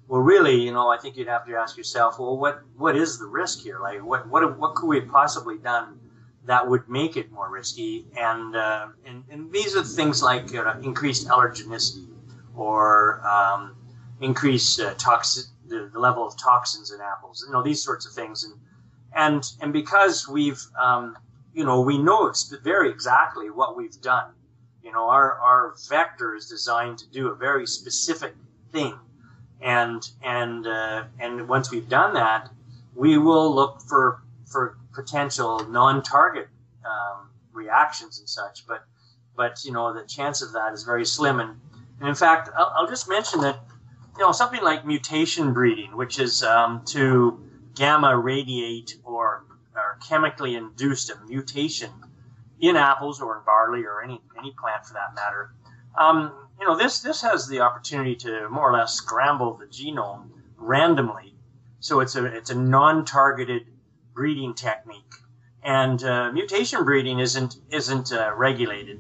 well, 0.09 0.23
really, 0.23 0.63
you 0.63 0.73
know, 0.73 0.89
I 0.89 0.97
think 0.97 1.17
you'd 1.17 1.29
have 1.29 1.47
to 1.47 1.55
ask 1.55 1.77
yourself, 1.77 2.19
well, 2.19 2.39
what 2.39 2.63
what 2.77 2.97
is 2.97 3.19
the 3.19 3.27
risk 3.27 3.61
here? 3.61 3.79
Like, 3.79 4.03
what 4.03 4.27
what 4.29 4.59
what 4.59 4.75
could 4.75 4.87
we 4.87 5.01
have 5.01 5.09
possibly 5.09 5.59
done 5.59 6.01
that 6.47 6.67
would 6.67 6.89
make 6.89 7.19
it 7.19 7.31
more 7.31 7.51
risky? 7.51 8.07
And 8.17 8.57
uh, 8.57 8.89
and, 9.05 9.23
and 9.31 9.53
these 9.53 9.77
are 9.77 9.85
things 9.85 10.23
like 10.23 10.55
uh, 10.55 10.77
increased 10.83 11.29
allergenicity 11.29 12.09
or 12.57 13.21
um, 13.27 13.77
increased 14.23 14.81
uh, 14.81 14.95
toxic 14.95 15.45
the, 15.67 15.91
the, 15.93 15.99
level 15.99 16.27
of 16.27 16.39
toxins 16.39 16.91
in 16.91 17.01
apples. 17.03 17.45
You 17.47 17.53
know, 17.53 17.63
these 17.63 17.85
sorts 17.85 18.07
of 18.07 18.15
things. 18.15 18.45
And 18.45 18.55
and 19.15 19.45
and 19.61 19.75
because 19.75 20.27
we've 20.27 20.63
um, 20.81 21.19
you 21.53 21.65
know 21.65 21.83
we 21.83 21.99
know 21.99 22.33
very 22.65 22.89
exactly 22.89 23.51
what 23.51 23.77
we've 23.77 24.01
done 24.01 24.33
You 24.89 24.95
know, 24.95 25.11
our, 25.11 25.35
our 25.35 25.75
vector 25.91 26.35
is 26.35 26.49
designed 26.49 26.97
to 27.01 27.07
do 27.11 27.29
a 27.29 27.35
very 27.35 27.67
specific 27.67 28.35
thing. 28.73 28.95
And, 29.61 30.09
and, 30.25 30.67
uh, 30.67 31.05
and 31.21 31.47
once 31.47 31.71
we've 31.71 31.91
done 31.91 32.15
that, 32.15 32.49
we 32.95 33.19
will 33.19 33.55
look 33.55 33.83
for, 33.83 34.23
for 34.51 34.79
potential 34.95 35.69
non-target, 35.69 36.49
um, 36.87 37.29
reactions 37.53 38.19
and 38.19 38.27
such. 38.27 38.67
But, 38.67 38.83
but, 39.37 39.63
you 39.63 39.73
know, 39.73 39.93
the 39.93 40.05
chance 40.05 40.41
of 40.41 40.53
that 40.53 40.73
is 40.73 40.85
very 40.85 41.05
slim. 41.05 41.39
And, 41.39 41.61
and 42.01 42.09
in 42.09 42.15
fact, 42.15 42.49
I'll, 42.57 42.73
I'll, 42.75 42.89
just 42.89 43.11
mention 43.11 43.43
that, 43.43 43.61
you 44.17 44.25
know, 44.25 44.33
something 44.33 44.63
like 44.63 44.87
mutation 44.87 45.53
breeding, 45.53 45.99
which 45.99 46.19
is, 46.19 46.43
um, 46.43 46.83
to 46.87 47.39
gamma 47.75 48.17
radiate 48.17 48.97
or, 49.05 49.45
or 49.77 49.99
chemically 50.09 50.55
induced 50.55 51.11
a 51.11 51.19
mutation 51.29 51.91
in 52.61 52.77
apples 52.77 53.21
or 53.21 53.39
in 53.39 53.45
barley 53.45 53.85
or 53.85 54.03
any 54.03 54.21
any 54.39 54.55
plant 54.59 54.85
for 54.87 54.95
that 54.95 55.15
matter. 55.15 55.53
Um, 55.99 56.33
you 56.61 56.67
know, 56.67 56.77
this 56.77 57.01
this 57.01 57.23
has 57.23 57.49
the 57.49 57.61
opportunity 57.61 58.17
to 58.17 58.49
more 58.49 58.71
or 58.71 58.73
less 58.73 58.95
scramble 58.95 59.57
the 59.57 59.67
genome 59.67 60.31
randomly. 60.57 61.35
So 61.81 62.01
it's 62.01 62.17
a 62.17 62.25
it's 62.25 62.51
a 62.51 62.55
non-targeted 62.55 63.67
breeding 64.15 64.55
technique, 64.55 65.15
and 65.63 66.03
uh, 66.03 66.33
mutation 66.33 66.85
breeding 66.85 67.21
isn't 67.21 67.57
isn't 67.71 68.13
uh, 68.13 68.33
regulated. 68.37 68.99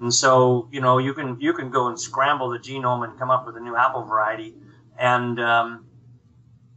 And 0.00 0.14
so 0.14 0.68
you 0.70 0.80
know 0.80 0.98
you 0.98 1.14
can 1.14 1.40
you 1.40 1.52
can 1.52 1.70
go 1.70 1.88
and 1.88 2.00
scramble 2.00 2.50
the 2.50 2.58
genome 2.58 3.04
and 3.04 3.18
come 3.18 3.30
up 3.30 3.46
with 3.46 3.56
a 3.56 3.60
new 3.60 3.76
apple 3.76 4.04
variety, 4.04 4.54
and 4.96 5.40
um, 5.40 5.86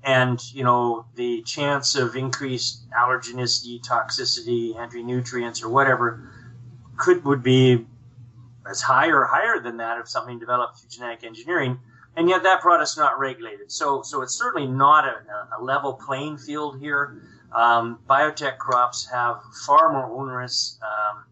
and 0.04 0.42
you 0.54 0.64
know 0.64 1.06
the 1.16 1.42
chance 1.44 1.96
of 1.96 2.16
increased 2.16 2.90
allergenicity, 2.92 3.82
toxicity, 3.82 4.78
anti-nutrients, 4.78 5.64
or 5.64 5.70
whatever 5.70 6.30
could 6.98 7.24
would 7.26 7.42
be 7.42 7.86
as 8.70 8.82
high 8.82 9.08
or 9.08 9.26
higher 9.26 9.60
than 9.60 9.78
that 9.78 9.98
if 10.00 10.08
something 10.08 10.40
developed 10.40 10.80
through 10.80 10.90
genetic 10.90 11.24
engineering, 11.24 11.80
and 12.16 12.30
yet 12.30 12.44
that 12.44 12.62
product's 12.62 12.98
not 12.98 13.18
regulated. 13.18 13.72
So 13.72 14.02
so 14.02 14.22
it's 14.22 14.38
certainly 14.38 14.68
not 14.68 15.06
a, 15.06 15.58
a 15.60 15.64
level 15.64 15.94
playing 15.94 16.38
field 16.38 16.80
here. 16.80 17.22
Um, 17.54 18.00
biotech 18.10 18.58
crops 18.58 19.08
have 19.12 19.42
far 19.66 19.94
more 19.94 20.20
onerous 20.20 20.80
um, 20.82 21.24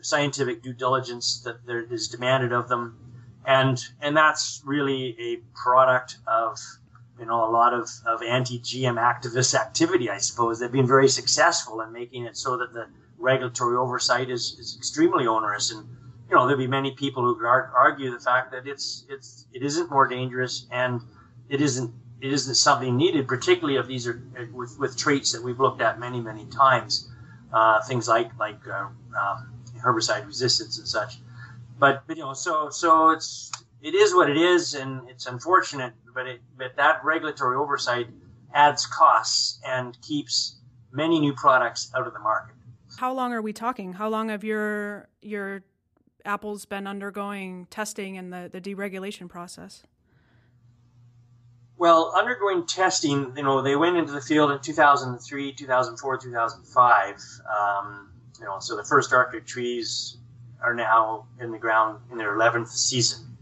scientific 0.00 0.62
due 0.62 0.72
diligence 0.72 1.42
that 1.44 1.66
there 1.66 1.80
is 1.82 2.08
demanded 2.08 2.52
of 2.52 2.68
them, 2.68 2.96
and 3.44 3.78
and 4.00 4.16
that's 4.16 4.62
really 4.64 5.16
a 5.20 5.36
product 5.58 6.18
of 6.26 6.58
you 7.18 7.26
know, 7.26 7.48
a 7.48 7.50
lot 7.50 7.72
of, 7.72 7.88
of 8.06 8.22
anti-GM 8.22 8.96
activist 8.98 9.54
activity, 9.54 10.10
I 10.10 10.18
suppose. 10.18 10.58
They've 10.58 10.70
been 10.70 10.86
very 10.86 11.08
successful 11.08 11.80
in 11.80 11.92
making 11.92 12.24
it 12.24 12.36
so 12.36 12.56
that 12.58 12.72
the 12.72 12.88
regulatory 13.18 13.76
oversight 13.76 14.30
is, 14.30 14.56
is 14.58 14.76
extremely 14.76 15.26
onerous. 15.26 15.70
And, 15.70 15.88
you 16.28 16.36
know, 16.36 16.46
there'll 16.46 16.58
be 16.58 16.66
many 16.66 16.92
people 16.92 17.22
who 17.22 17.46
argue 17.46 18.10
the 18.10 18.20
fact 18.20 18.52
that 18.52 18.66
it's, 18.66 19.06
it's, 19.08 19.46
it 19.52 19.62
isn't 19.62 19.90
more 19.90 20.06
dangerous 20.06 20.66
and 20.70 21.00
it 21.48 21.60
isn't, 21.60 21.92
it 22.20 22.32
isn't 22.32 22.54
something 22.54 22.96
needed, 22.96 23.28
particularly 23.28 23.78
if 23.78 23.86
these 23.86 24.06
are 24.06 24.22
with, 24.52 24.78
with 24.78 24.96
traits 24.96 25.32
that 25.32 25.42
we've 25.42 25.60
looked 25.60 25.80
at 25.80 25.98
many, 25.98 26.20
many 26.20 26.46
times. 26.46 27.10
Uh, 27.52 27.80
things 27.82 28.08
like, 28.08 28.36
like, 28.38 28.58
uh, 28.68 28.88
um, 29.18 29.52
herbicide 29.78 30.26
resistance 30.26 30.78
and 30.78 30.88
such. 30.88 31.18
But, 31.78 32.02
but, 32.06 32.16
you 32.16 32.22
know, 32.24 32.34
so, 32.34 32.70
so 32.70 33.10
it's, 33.10 33.50
it 33.80 33.94
is 33.94 34.14
what 34.14 34.28
it 34.28 34.36
is, 34.36 34.74
and 34.74 35.08
it's 35.08 35.26
unfortunate, 35.26 35.92
but 36.16 36.26
it, 36.26 36.40
but 36.56 36.74
that 36.76 37.04
regulatory 37.04 37.56
oversight 37.56 38.08
adds 38.52 38.86
costs 38.86 39.60
and 39.64 39.96
keeps 40.00 40.56
many 40.90 41.20
new 41.20 41.34
products 41.34 41.92
out 41.94 42.06
of 42.06 42.14
the 42.14 42.18
market. 42.18 42.56
How 42.98 43.12
long 43.12 43.32
are 43.34 43.42
we 43.42 43.52
talking? 43.52 43.92
How 43.92 44.08
long 44.08 44.30
have 44.30 44.42
your 44.42 45.08
your 45.20 45.62
apples 46.24 46.64
been 46.64 46.88
undergoing 46.88 47.66
testing 47.70 48.16
and 48.16 48.32
the, 48.32 48.50
the 48.50 48.60
deregulation 48.60 49.28
process? 49.28 49.84
Well, 51.78 52.14
undergoing 52.16 52.66
testing, 52.66 53.34
you 53.36 53.42
know, 53.42 53.60
they 53.60 53.76
went 53.76 53.98
into 53.98 54.10
the 54.10 54.22
field 54.22 54.50
in 54.50 54.60
2003, 54.60 55.52
2004, 55.52 56.16
2005. 56.16 57.14
Um, 57.60 58.10
you 58.40 58.46
know, 58.46 58.58
so 58.60 58.76
the 58.76 58.84
first 58.84 59.12
Arctic 59.12 59.46
trees 59.46 60.16
are 60.62 60.74
now 60.74 61.26
in 61.38 61.52
the 61.52 61.58
ground 61.58 62.00
in 62.10 62.16
their 62.16 62.34
11th 62.34 62.68
season. 62.68 63.35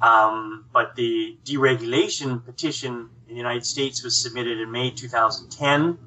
Um, 0.00 0.64
but 0.72 0.96
the 0.96 1.36
deregulation 1.44 2.44
petition 2.44 3.10
in 3.28 3.34
the 3.34 3.38
United 3.38 3.66
States 3.66 4.02
was 4.02 4.16
submitted 4.16 4.58
in 4.58 4.70
May 4.70 4.90
2010. 4.90 5.98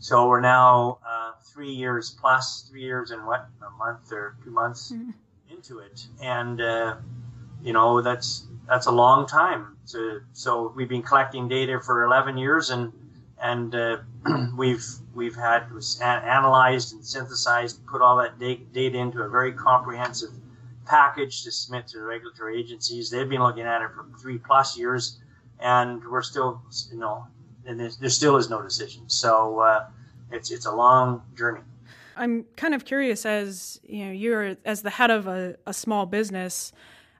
So 0.00 0.28
we're 0.28 0.40
now 0.40 0.98
uh, 1.06 1.32
three 1.52 1.70
years 1.72 2.14
plus, 2.20 2.68
three 2.70 2.82
years 2.82 3.10
and 3.10 3.26
what, 3.26 3.48
a 3.66 3.70
month 3.78 4.12
or 4.12 4.36
two 4.44 4.50
months 4.50 4.92
mm-hmm. 4.92 5.10
into 5.50 5.78
it. 5.78 6.06
And, 6.22 6.60
uh, 6.60 6.96
you 7.62 7.72
know, 7.72 8.02
that's 8.02 8.46
that's 8.68 8.86
a 8.86 8.92
long 8.92 9.26
time. 9.26 9.76
To, 9.92 10.20
so 10.34 10.72
we've 10.76 10.88
been 10.88 11.02
collecting 11.02 11.48
data 11.48 11.80
for 11.80 12.04
11 12.04 12.36
years 12.36 12.68
and 12.68 12.92
and 13.40 13.74
uh, 13.74 13.98
we've 14.56 14.84
we've 15.14 15.34
had 15.34 15.72
was 15.72 16.00
analyzed 16.00 16.92
and 16.92 17.04
synthesized, 17.04 17.84
put 17.86 18.02
all 18.02 18.16
that 18.18 18.38
data 18.38 18.98
into 18.98 19.22
a 19.22 19.28
very 19.28 19.52
comprehensive 19.52 20.30
package 20.88 21.44
to 21.44 21.52
submit 21.52 21.86
to 21.88 21.98
the 21.98 22.04
regulatory 22.04 22.58
agencies. 22.58 23.10
They've 23.10 23.28
been 23.28 23.42
looking 23.42 23.64
at 23.64 23.82
it 23.82 23.90
for 23.94 24.06
three 24.20 24.38
plus 24.38 24.76
years, 24.76 25.18
and 25.60 26.02
we're 26.04 26.22
still, 26.22 26.62
you 26.90 26.98
know, 26.98 27.26
and 27.66 27.78
there 27.78 28.10
still 28.10 28.36
is 28.36 28.48
no 28.48 28.62
decision. 28.62 29.08
So 29.08 29.60
uh, 29.60 29.86
it's 30.32 30.50
it's 30.50 30.66
a 30.66 30.72
long 30.72 31.22
journey. 31.36 31.60
I'm 32.16 32.44
kind 32.56 32.74
of 32.74 32.84
curious, 32.84 33.24
as 33.24 33.80
you 33.84 34.06
know, 34.06 34.12
you're 34.12 34.56
as 34.64 34.82
the 34.82 34.90
head 34.90 35.10
of 35.10 35.26
a, 35.26 35.56
a 35.66 35.72
small 35.72 36.06
business. 36.06 36.72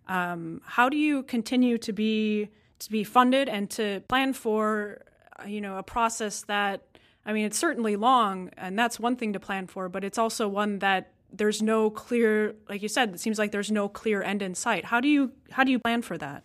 Um, 0.09 0.63
how 0.65 0.89
do 0.89 0.97
you 0.97 1.23
continue 1.23 1.79
to 1.79 1.93
be 1.93 2.49
to 2.81 2.91
be 2.91 3.05
funded 3.05 3.49
and 3.49 3.69
to 3.71 4.01
plan 4.09 4.33
for, 4.33 5.03
you 5.47 5.61
know, 5.61 5.79
a 5.79 5.83
process 5.83 6.43
that 6.43 6.83
I 7.29 7.35
mean, 7.35 7.45
it's 7.45 7.59
certainly 7.59 7.97
long, 7.97 8.51
and 8.57 8.79
that's 8.79 8.99
one 8.99 9.15
thing 9.17 9.35
to 9.35 9.41
plan 9.41 9.67
for, 9.67 9.91
but 9.91 10.03
it's 10.03 10.17
also 10.17 10.49
one 10.49 10.79
that 10.79 11.13
there's 11.33 11.61
no 11.63 11.91
clear 11.91 12.55
like 12.69 12.83
you 12.83 12.89
said 12.89 13.11
it 13.11 13.21
seems 13.21 13.39
like 13.39 13.53
there's 13.53 13.71
no 13.71 13.89
clear 13.89 14.23
end 14.23 14.43
in 14.43 14.55
sight. 14.55 14.87
How 14.87 15.01
do 15.01 15.09
you 15.09 15.33
how 15.51 15.65
do 15.65 15.71
you 15.71 15.79
plan 15.79 16.03
for 16.03 16.19
that? 16.19 16.43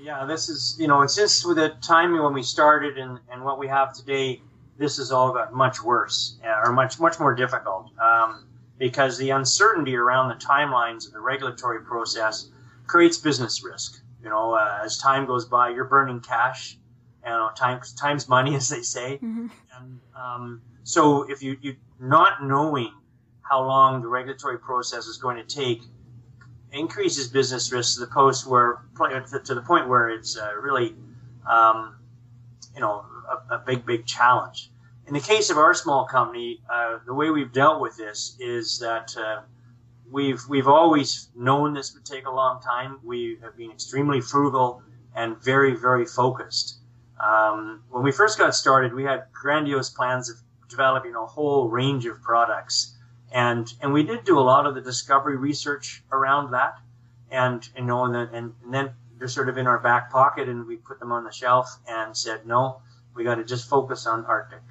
Yeah 0.00 0.24
this 0.24 0.48
is 0.48 0.76
you 0.78 0.86
know 0.86 1.02
it's 1.02 1.16
just 1.16 1.46
with 1.46 1.56
the 1.56 1.70
timing 1.80 2.22
when 2.22 2.32
we 2.32 2.42
started 2.42 2.98
and, 2.98 3.18
and 3.30 3.44
what 3.44 3.58
we 3.58 3.68
have 3.68 3.92
today 3.92 4.40
this 4.78 4.96
has 4.96 5.12
all 5.12 5.32
got 5.32 5.52
much 5.52 5.82
worse 5.82 6.38
uh, 6.44 6.62
or 6.64 6.72
much 6.72 6.98
much 6.98 7.18
more 7.20 7.34
difficult 7.34 7.90
um, 7.98 8.46
because 8.78 9.18
the 9.18 9.30
uncertainty 9.30 9.96
around 9.96 10.28
the 10.28 10.44
timelines 10.44 11.06
of 11.06 11.12
the 11.12 11.20
regulatory 11.20 11.82
process 11.82 12.50
creates 12.86 13.18
business 13.18 13.62
risk. 13.64 14.02
You 14.22 14.30
know 14.30 14.54
uh, 14.54 14.80
as 14.84 14.98
time 14.98 15.26
goes 15.26 15.46
by 15.46 15.70
you're 15.70 15.84
burning 15.84 16.20
cash 16.20 16.78
you 17.24 17.30
know 17.30 17.50
time 17.56 17.80
time's 17.98 18.28
money 18.28 18.54
as 18.60 18.68
they 18.68 18.82
say. 18.82 19.16
Mm-hmm. 19.16 19.48
and 19.76 20.00
um, 20.16 20.62
so 20.84 21.22
if 21.30 21.42
you 21.42 21.56
you 21.60 21.76
not 22.00 22.44
knowing 22.44 22.92
how 23.52 23.62
long 23.62 24.00
the 24.00 24.08
regulatory 24.08 24.58
process 24.58 25.04
is 25.04 25.18
going 25.18 25.36
to 25.36 25.44
take 25.44 25.82
increases 26.72 27.28
business 27.28 27.70
risk 27.70 27.96
to 27.96 28.00
the 28.00 28.06
post 28.06 28.46
where 28.46 28.78
to 29.44 29.54
the 29.54 29.60
point 29.60 29.86
where 29.86 30.08
it's 30.08 30.38
uh, 30.38 30.54
really 30.58 30.94
um, 31.46 31.96
you 32.74 32.80
know 32.80 33.04
a, 33.30 33.56
a, 33.56 33.58
big 33.58 33.84
big 33.84 34.06
challenge. 34.06 34.70
In 35.06 35.12
the 35.12 35.20
case 35.20 35.50
of 35.50 35.58
our 35.58 35.74
small 35.74 36.06
company 36.06 36.62
uh, 36.72 37.00
the 37.04 37.12
way 37.12 37.28
we've 37.28 37.52
dealt 37.52 37.82
with 37.82 37.94
this 37.98 38.38
is 38.40 38.78
that 38.78 39.14
uh, 39.18 39.42
we've 40.10 40.40
we've 40.48 40.68
always 40.68 41.28
known 41.36 41.74
this 41.74 41.92
would 41.92 42.06
take 42.06 42.26
a 42.26 42.30
long 42.30 42.62
time. 42.62 43.00
We 43.04 43.36
have 43.42 43.54
been 43.54 43.70
extremely 43.70 44.22
frugal 44.22 44.82
and 45.14 45.36
very 45.44 45.74
very 45.76 46.06
focused. 46.06 46.78
Um, 47.22 47.82
when 47.90 48.02
we 48.02 48.12
first 48.12 48.38
got 48.38 48.54
started 48.54 48.94
we 48.94 49.04
had 49.04 49.24
grandiose 49.30 49.90
plans 49.90 50.30
of 50.30 50.36
developing 50.70 51.14
a 51.14 51.26
whole 51.26 51.68
range 51.68 52.06
of 52.06 52.22
products 52.22 52.96
and 53.32 53.72
and 53.80 53.92
we 53.92 54.02
did 54.02 54.24
do 54.24 54.38
a 54.38 54.40
lot 54.40 54.66
of 54.66 54.74
the 54.74 54.80
discovery 54.80 55.36
research 55.36 56.02
around 56.12 56.52
that, 56.52 56.78
and 57.30 57.66
you 57.76 57.84
know, 57.84 58.04
and 58.04 58.14
then, 58.14 58.28
and, 58.32 58.54
and 58.64 58.74
then 58.74 58.90
they're 59.18 59.28
sort 59.28 59.48
of 59.48 59.56
in 59.56 59.66
our 59.66 59.78
back 59.78 60.10
pocket, 60.10 60.48
and 60.48 60.66
we 60.66 60.76
put 60.76 60.98
them 61.00 61.12
on 61.12 61.24
the 61.24 61.32
shelf 61.32 61.78
and 61.88 62.16
said, 62.16 62.46
no, 62.46 62.82
we 63.14 63.24
got 63.24 63.36
to 63.36 63.44
just 63.44 63.68
focus 63.68 64.06
on 64.06 64.24
Arctic. 64.26 64.62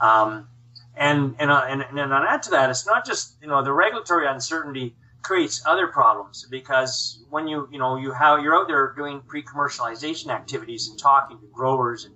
Um, 0.00 0.48
and 0.96 1.34
and, 1.38 1.50
uh, 1.50 1.64
and 1.68 1.82
and 1.82 1.98
on 2.12 2.26
add 2.26 2.42
to 2.44 2.50
that, 2.50 2.70
it's 2.70 2.86
not 2.86 3.04
just 3.04 3.36
you 3.42 3.48
know 3.48 3.62
the 3.62 3.72
regulatory 3.72 4.26
uncertainty 4.26 4.94
creates 5.22 5.62
other 5.66 5.88
problems 5.88 6.46
because 6.50 7.24
when 7.30 7.48
you 7.48 7.68
you 7.72 7.78
know 7.78 7.96
you 7.96 8.12
have 8.12 8.40
you're 8.42 8.54
out 8.54 8.68
there 8.68 8.94
doing 8.96 9.20
pre-commercialization 9.26 10.28
activities 10.28 10.88
and 10.88 10.98
talking 10.98 11.38
to 11.38 11.46
growers 11.52 12.04
and 12.04 12.14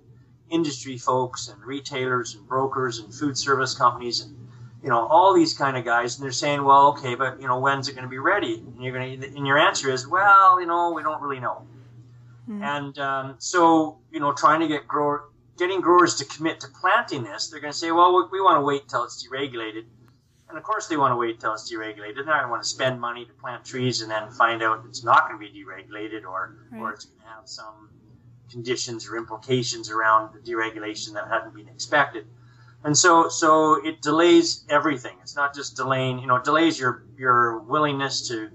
industry 0.49 0.97
folks 0.97 1.47
and 1.49 1.61
retailers 1.63 2.35
and 2.35 2.47
brokers 2.47 2.99
and 2.99 3.13
food 3.13 3.37
service 3.37 3.73
companies 3.73 4.21
and 4.21 4.40
you 4.83 4.89
know, 4.89 5.05
all 5.07 5.33
these 5.33 5.53
kind 5.53 5.77
of 5.77 5.85
guys, 5.85 6.15
and 6.15 6.23
they're 6.23 6.31
saying, 6.31 6.63
well, 6.63 6.87
okay, 6.89 7.15
but 7.15 7.39
you 7.39 7.47
know, 7.47 7.59
when's 7.59 7.87
it 7.87 7.93
going 7.93 8.03
to 8.03 8.09
be 8.09 8.17
ready? 8.17 8.55
And 8.55 8.83
you're 8.83 8.93
going 8.93 9.21
to, 9.21 9.27
and 9.27 9.45
your 9.45 9.57
answer 9.57 9.91
is, 9.91 10.07
well, 10.07 10.59
you 10.59 10.65
know, 10.65 10.91
we 10.93 11.03
don't 11.03 11.21
really 11.21 11.39
know. 11.39 11.67
Mm-hmm. 12.49 12.63
And 12.63 12.99
um, 12.99 13.35
so, 13.37 13.99
you 14.11 14.19
know, 14.19 14.33
trying 14.33 14.59
to 14.61 14.67
get 14.67 14.87
grower, 14.87 15.29
getting 15.57 15.81
growers 15.81 16.15
to 16.15 16.25
commit 16.25 16.59
to 16.61 16.67
planting 16.79 17.23
this, 17.23 17.49
they're 17.49 17.59
going 17.59 17.73
to 17.73 17.77
say, 17.77 17.91
well, 17.91 18.15
we, 18.15 18.39
we 18.39 18.41
want 18.41 18.57
to 18.57 18.65
wait 18.65 18.83
until 18.83 19.03
it's 19.03 19.25
deregulated. 19.25 19.85
And 20.49 20.57
of 20.57 20.63
course, 20.63 20.87
they 20.87 20.97
want 20.97 21.11
to 21.13 21.15
wait 21.15 21.39
till 21.39 21.53
it's 21.53 21.71
deregulated. 21.71 22.25
They 22.25 22.31
don't 22.31 22.49
want 22.49 22.63
to 22.63 22.67
spend 22.67 22.99
money 22.99 23.25
to 23.25 23.31
plant 23.33 23.63
trees 23.63 24.01
and 24.01 24.11
then 24.11 24.31
find 24.31 24.61
out 24.63 24.83
it's 24.89 25.03
not 25.03 25.29
going 25.29 25.39
to 25.39 25.47
be 25.47 25.63
deregulated 25.63 26.23
or, 26.25 26.57
right. 26.71 26.81
or 26.81 26.91
it's 26.91 27.05
going 27.05 27.21
to 27.21 27.27
have 27.27 27.47
some 27.47 27.89
conditions 28.49 29.07
or 29.07 29.15
implications 29.15 29.89
around 29.89 30.33
the 30.33 30.39
deregulation 30.39 31.13
that 31.13 31.27
hadn't 31.29 31.55
been 31.55 31.69
expected. 31.69 32.25
And 32.83 32.97
so, 32.97 33.29
so 33.29 33.85
it 33.85 34.01
delays 34.01 34.63
everything. 34.69 35.15
It's 35.21 35.35
not 35.35 35.53
just 35.53 35.75
delaying, 35.75 36.19
you 36.19 36.27
know, 36.27 36.37
it 36.37 36.43
delays 36.43 36.79
your, 36.79 37.03
your 37.17 37.59
willingness 37.59 38.27
to 38.29 38.49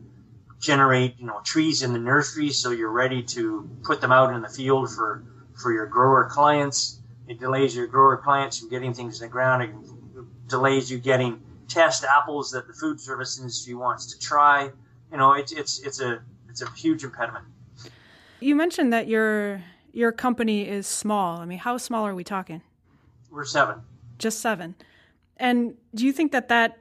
generate, 0.60 1.18
you 1.18 1.26
know, 1.26 1.40
trees 1.44 1.82
in 1.82 1.92
the 1.92 1.98
nursery 1.98 2.50
so 2.50 2.70
you're 2.70 2.90
ready 2.90 3.22
to 3.22 3.68
put 3.84 4.00
them 4.00 4.10
out 4.10 4.34
in 4.34 4.42
the 4.42 4.48
field 4.48 4.90
for, 4.90 5.24
for 5.54 5.72
your 5.72 5.86
grower 5.86 6.28
clients. 6.28 7.00
It 7.28 7.38
delays 7.38 7.76
your 7.76 7.86
grower 7.86 8.16
clients 8.16 8.58
from 8.58 8.68
getting 8.68 8.94
things 8.94 9.20
in 9.20 9.28
the 9.28 9.32
ground. 9.32 9.62
It 9.62 10.48
delays 10.48 10.90
you 10.90 10.98
getting 10.98 11.40
test 11.68 12.04
apples 12.04 12.50
that 12.52 12.66
the 12.66 12.72
food 12.72 13.00
service 13.00 13.38
industry 13.38 13.74
wants 13.74 14.12
to 14.12 14.18
try. 14.18 14.70
You 15.10 15.18
know, 15.18 15.34
it's 15.34 15.52
it's 15.52 15.80
it's 15.80 16.00
a 16.00 16.20
it's 16.48 16.62
a 16.62 16.70
huge 16.72 17.04
impediment. 17.04 17.44
You 18.40 18.54
mentioned 18.54 18.92
that 18.92 19.08
your 19.08 19.62
your 19.92 20.12
company 20.12 20.68
is 20.68 20.86
small. 20.86 21.40
I 21.40 21.44
mean, 21.46 21.58
how 21.58 21.78
small 21.78 22.06
are 22.06 22.14
we 22.14 22.24
talking? 22.24 22.62
We're 23.30 23.44
seven. 23.44 23.82
Just 24.18 24.40
seven. 24.40 24.74
And 25.36 25.74
do 25.94 26.06
you 26.06 26.12
think 26.12 26.32
that 26.32 26.48
that 26.48 26.78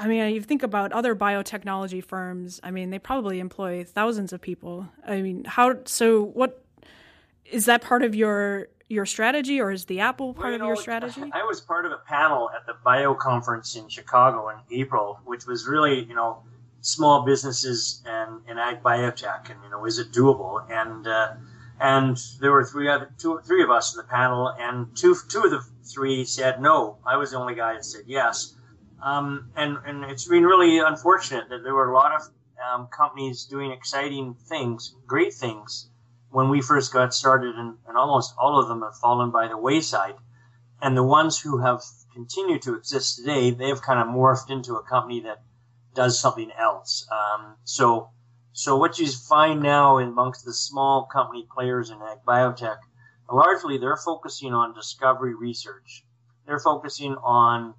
I 0.00 0.06
mean, 0.06 0.34
you 0.34 0.40
think 0.40 0.62
about 0.62 0.92
other 0.92 1.14
biotechnology 1.14 2.02
firms. 2.02 2.58
I 2.62 2.70
mean, 2.70 2.88
they 2.88 2.98
probably 2.98 3.38
employ 3.38 3.84
thousands 3.84 4.32
of 4.32 4.40
people. 4.40 4.88
I 5.06 5.20
mean, 5.20 5.44
how? 5.44 5.76
So, 5.84 6.22
what 6.22 6.64
is 7.44 7.66
that 7.66 7.82
part 7.82 8.02
of 8.02 8.14
your 8.14 8.68
your 8.88 9.04
strategy, 9.04 9.60
or 9.60 9.70
is 9.70 9.84
the 9.84 10.00
Apple 10.00 10.32
part 10.32 10.46
well, 10.46 10.52
you 10.52 10.58
know, 10.58 10.64
of 10.64 10.68
your 10.68 10.76
strategy? 10.82 11.30
I 11.34 11.42
was 11.42 11.60
part 11.60 11.84
of 11.84 11.92
a 11.92 12.00
panel 12.08 12.48
at 12.56 12.66
the 12.66 12.74
Bio 12.82 13.14
Conference 13.14 13.76
in 13.76 13.90
Chicago 13.90 14.48
in 14.48 14.56
April, 14.70 15.20
which 15.26 15.46
was 15.46 15.66
really, 15.68 16.04
you 16.04 16.14
know, 16.14 16.42
small 16.80 17.26
businesses 17.26 18.02
and, 18.06 18.40
and 18.48 18.58
ag 18.58 18.82
biotech, 18.82 19.50
and 19.50 19.62
you 19.62 19.70
know, 19.70 19.84
is 19.84 19.98
it 19.98 20.12
doable? 20.12 20.64
And 20.70 21.06
uh, 21.06 21.34
and 21.80 22.16
there 22.40 22.52
were 22.52 22.64
three 22.64 22.88
other 22.88 23.10
two, 23.18 23.40
three 23.46 23.62
of 23.62 23.70
us 23.70 23.94
in 23.94 23.96
the 23.96 24.08
panel, 24.08 24.54
and 24.58 24.94
two 24.96 25.16
two 25.28 25.42
of 25.42 25.50
the 25.50 25.64
three 25.92 26.24
said 26.24 26.60
no. 26.60 26.98
I 27.06 27.16
was 27.16 27.30
the 27.30 27.38
only 27.38 27.54
guy 27.54 27.74
that 27.74 27.84
said 27.84 28.04
yes. 28.06 28.54
Um, 29.02 29.50
and 29.56 29.78
and 29.86 30.04
it's 30.04 30.28
been 30.28 30.44
really 30.44 30.78
unfortunate 30.78 31.48
that 31.48 31.62
there 31.64 31.74
were 31.74 31.90
a 31.90 31.94
lot 31.94 32.12
of 32.14 32.28
um, 32.62 32.88
companies 32.88 33.46
doing 33.46 33.72
exciting 33.72 34.34
things, 34.48 34.94
great 35.06 35.32
things, 35.32 35.88
when 36.30 36.48
we 36.48 36.60
first 36.60 36.92
got 36.92 37.14
started, 37.14 37.56
and, 37.56 37.76
and 37.88 37.96
almost 37.96 38.34
all 38.38 38.60
of 38.60 38.68
them 38.68 38.82
have 38.82 38.96
fallen 38.96 39.30
by 39.30 39.48
the 39.48 39.56
wayside. 39.56 40.14
And 40.82 40.96
the 40.96 41.02
ones 41.02 41.40
who 41.40 41.58
have 41.58 41.82
continued 42.12 42.62
to 42.62 42.74
exist 42.74 43.16
today, 43.16 43.50
they've 43.50 43.80
kind 43.80 44.00
of 44.00 44.14
morphed 44.14 44.50
into 44.50 44.74
a 44.74 44.82
company 44.82 45.20
that 45.20 45.42
does 45.94 46.18
something 46.18 46.50
else. 46.58 47.06
Um, 47.10 47.56
so, 47.64 48.10
so 48.52 48.76
what 48.76 48.98
you 48.98 49.06
find 49.06 49.62
now 49.62 49.98
amongst 49.98 50.44
the 50.44 50.52
small 50.52 51.04
company 51.06 51.46
players 51.52 51.90
in 51.90 52.02
ag 52.02 52.18
biotech, 52.26 52.78
largely 53.30 53.78
they're 53.78 53.96
focusing 53.96 54.52
on 54.52 54.74
discovery 54.74 55.34
research. 55.34 56.04
They're 56.46 56.58
focusing 56.58 57.14
on 57.16 57.74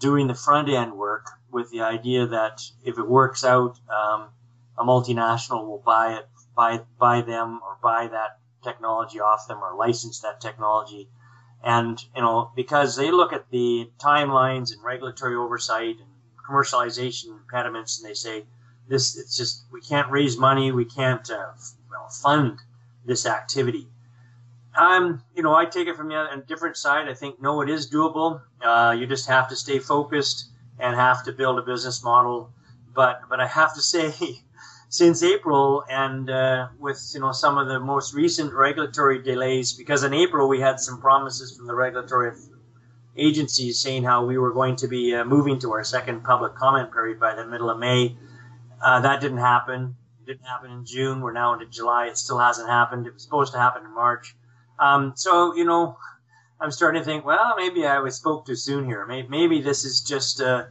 doing 0.00 0.26
the 0.26 0.34
front 0.34 0.68
end 0.68 0.94
work 0.94 1.26
with 1.50 1.70
the 1.70 1.82
idea 1.82 2.26
that 2.26 2.62
if 2.84 2.98
it 2.98 3.08
works 3.08 3.44
out, 3.44 3.78
um, 3.88 4.30
a 4.76 4.84
multinational 4.84 5.66
will 5.66 5.82
buy 5.84 6.14
it 6.14 6.28
buy 6.54 6.80
buy 6.98 7.20
them 7.20 7.60
or 7.62 7.78
buy 7.80 8.08
that 8.08 8.38
technology 8.62 9.20
off 9.20 9.46
them 9.46 9.62
or 9.62 9.76
license 9.76 10.20
that 10.20 10.40
technology. 10.40 11.08
And 11.62 12.02
you 12.14 12.22
know, 12.22 12.50
because 12.54 12.96
they 12.96 13.10
look 13.10 13.32
at 13.32 13.50
the 13.50 13.90
timelines 13.98 14.72
and 14.72 14.82
regulatory 14.82 15.36
oversight 15.36 15.96
and 15.98 16.08
commercialization 16.48 17.38
impediments, 17.40 18.00
and 18.00 18.08
they 18.08 18.14
say 18.14 18.46
this 18.88 19.16
it's 19.16 19.36
just 19.36 19.64
we 19.70 19.80
can't 19.80 20.10
raise 20.10 20.36
money, 20.36 20.72
we 20.72 20.84
can't 20.84 21.30
uh, 21.30 21.52
well, 21.90 22.08
fund 22.08 22.58
this 23.04 23.26
activity. 23.26 23.86
Um, 24.78 25.22
you 25.34 25.42
know, 25.42 25.54
I 25.54 25.64
take 25.64 25.88
it 25.88 25.96
from 25.96 26.10
a 26.12 26.42
different 26.46 26.76
side. 26.76 27.08
I 27.08 27.14
think 27.14 27.40
no, 27.40 27.62
it 27.62 27.68
is 27.68 27.90
doable. 27.90 28.42
Uh, 28.62 28.94
you 28.98 29.06
just 29.06 29.26
have 29.28 29.48
to 29.48 29.56
stay 29.56 29.78
focused 29.78 30.50
and 30.78 30.94
have 30.94 31.24
to 31.24 31.32
build 31.32 31.58
a 31.58 31.62
business 31.62 32.02
model. 32.04 32.52
But 32.94 33.22
but 33.28 33.40
I 33.40 33.46
have 33.46 33.74
to 33.74 33.82
say, 33.82 34.12
since 34.88 35.22
April, 35.22 35.84
and 35.90 36.30
uh, 36.30 36.68
with 36.78 37.10
you 37.14 37.20
know 37.20 37.32
some 37.32 37.58
of 37.58 37.68
the 37.68 37.80
most 37.80 38.14
recent 38.14 38.52
regulatory 38.52 39.22
delays, 39.22 39.72
because 39.72 40.04
in 40.04 40.14
April 40.14 40.48
we 40.48 40.60
had 40.60 40.80
some 40.80 41.00
promises 41.00 41.56
from 41.56 41.66
the 41.66 41.74
regulatory 41.74 42.32
agencies 43.16 43.80
saying 43.80 44.04
how 44.04 44.24
we 44.24 44.38
were 44.38 44.52
going 44.52 44.76
to 44.76 44.86
be 44.86 45.14
uh, 45.14 45.24
moving 45.24 45.58
to 45.58 45.72
our 45.72 45.82
second 45.82 46.22
public 46.22 46.54
comment 46.54 46.92
period 46.92 47.18
by 47.18 47.34
the 47.34 47.44
middle 47.44 47.68
of 47.68 47.78
May. 47.78 48.16
Uh, 48.82 49.00
that 49.00 49.20
didn't 49.20 49.38
happen. 49.38 49.96
It 50.22 50.26
didn't 50.26 50.46
happen 50.46 50.70
in 50.70 50.84
June. 50.84 51.20
We're 51.20 51.32
now 51.32 51.52
into 51.54 51.66
July. 51.66 52.06
It 52.06 52.18
still 52.18 52.38
hasn't 52.38 52.68
happened. 52.68 53.06
It 53.06 53.14
was 53.14 53.22
supposed 53.22 53.52
to 53.52 53.58
happen 53.58 53.84
in 53.84 53.94
March. 53.94 54.36
Um, 54.78 55.12
so 55.16 55.54
you 55.54 55.64
know, 55.64 55.96
I'm 56.60 56.70
starting 56.70 57.00
to 57.00 57.04
think, 57.04 57.24
well, 57.24 57.54
maybe 57.56 57.86
I 57.86 57.98
was 57.98 58.16
spoke 58.16 58.46
too 58.46 58.56
soon 58.56 58.84
here. 58.86 59.06
Maybe, 59.06 59.28
maybe 59.28 59.60
this 59.60 59.84
is 59.84 60.00
just 60.00 60.40
uh, 60.40 60.66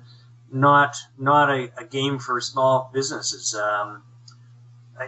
not 0.52 0.96
not 1.17 1.50
a, 1.50 1.72
a, 1.78 1.86
game 1.86 2.20
for 2.20 2.39
small 2.39 2.89
businesses. 2.93 3.56
Um, 3.56 4.04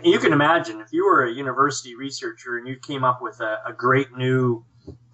you 0.04 0.20
can 0.20 0.34
imagine 0.34 0.82
if 0.82 0.92
you 0.92 1.06
were 1.06 1.26
a 1.26 1.32
university 1.32 1.96
researcher 1.96 2.58
and 2.58 2.68
you 2.68 2.76
came 2.76 3.04
up 3.04 3.22
with 3.22 3.40
a, 3.40 3.60
a 3.66 3.74
great 3.74 4.16
new 4.16 4.64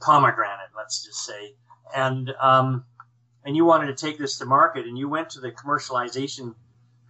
pomegranate, 0.01 0.69
let's 0.75 1.05
just 1.05 1.25
say, 1.25 1.53
and 1.95 2.31
um, 2.41 2.83
and 3.45 3.55
you 3.55 3.65
wanted 3.65 3.87
to 3.87 3.95
take 3.95 4.17
this 4.17 4.37
to 4.39 4.45
market, 4.45 4.85
and 4.85 4.97
you 4.97 5.07
went 5.07 5.29
to 5.31 5.39
the 5.39 5.51
commercialization 5.51 6.55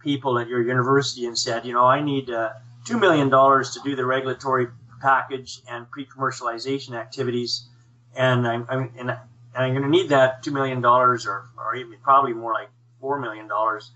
people 0.06 0.38
at 0.38 0.48
your 0.48 0.62
university 0.62 1.26
and 1.26 1.36
said, 1.36 1.66
you 1.66 1.72
know, 1.72 1.84
I 1.84 2.00
need 2.00 2.30
uh, 2.30 2.50
two 2.86 2.98
million 2.98 3.28
dollars 3.28 3.72
to 3.72 3.80
do 3.84 3.96
the 3.96 4.06
regulatory 4.06 4.68
package 5.02 5.60
and 5.68 5.90
pre-commercialization 5.90 6.92
activities, 6.92 7.68
and 8.14 8.46
I'm, 8.46 8.66
I'm 8.70 8.92
and, 8.98 9.10
I'm 9.54 9.72
going 9.72 9.82
to 9.82 9.88
need 9.88 10.10
that 10.10 10.42
two 10.42 10.52
million 10.52 10.80
dollars, 10.80 11.26
or 11.26 11.48
or 11.58 11.74
even 11.74 11.98
probably 12.02 12.32
more 12.32 12.52
like 12.52 12.70
four 13.00 13.18
million 13.20 13.48
dollars 13.48 13.90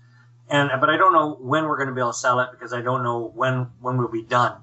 and 0.51 0.69
but 0.79 0.89
I 0.89 0.97
don't 0.97 1.13
know 1.13 1.37
when 1.39 1.65
we're 1.65 1.77
going 1.77 1.87
to 1.87 1.95
be 1.95 2.01
able 2.01 2.11
to 2.11 2.17
sell 2.17 2.39
it 2.41 2.49
because 2.51 2.73
I 2.73 2.81
don't 2.81 3.03
know 3.03 3.31
when 3.33 3.67
when 3.79 3.97
we'll 3.97 4.09
be 4.09 4.21
done. 4.21 4.57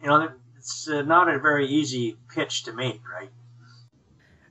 You 0.00 0.08
know, 0.08 0.28
it's 0.56 0.88
uh, 0.88 1.02
not 1.02 1.28
a 1.28 1.38
very 1.40 1.66
easy 1.66 2.16
pitch 2.32 2.62
to 2.64 2.72
make, 2.72 3.00
right? 3.08 3.30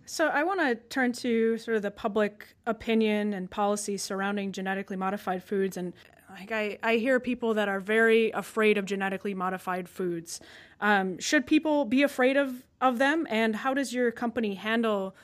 So 0.06 0.28
I 0.28 0.44
want 0.44 0.60
to 0.60 0.76
turn 0.76 1.14
to 1.14 1.58
sort 1.58 1.78
of 1.78 1.84
the 1.84 1.92
public 1.92 2.56
opinion 2.66 3.34
and 3.34 3.50
policy 3.50 3.98
surrounding 3.98 4.52
genetically 4.52 4.98
modified 4.98 5.44
foods, 5.44 5.78
and 5.78 5.94
like 6.40 6.52
I, 6.52 6.78
I 6.84 6.98
hear 6.98 7.20
people 7.20 7.54
that 7.56 7.68
are 7.68 7.80
very 7.80 8.32
afraid 8.32 8.78
of 8.78 8.86
genetically 8.86 9.34
modified 9.34 9.90
foods. 9.90 10.40
Um, 10.80 11.18
should 11.20 11.48
people 11.48 11.86
be 11.86 12.04
afraid 12.04 12.38
of 12.38 12.64
of 12.80 13.00
them, 13.00 13.26
and 13.30 13.56
how 13.56 13.74
does 13.74 13.94
your 13.94 14.12
company 14.12 14.54
handle 14.54 15.16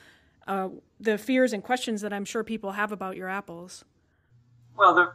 uh, 0.48 0.70
the 0.98 1.16
fears 1.16 1.52
and 1.52 1.62
questions 1.62 2.00
that 2.00 2.12
I'm 2.12 2.24
sure 2.24 2.42
people 2.42 2.72
have 2.72 2.90
about 2.90 3.16
your 3.16 3.28
apples? 3.28 3.84
Well, 4.76 4.94
the 4.94 5.12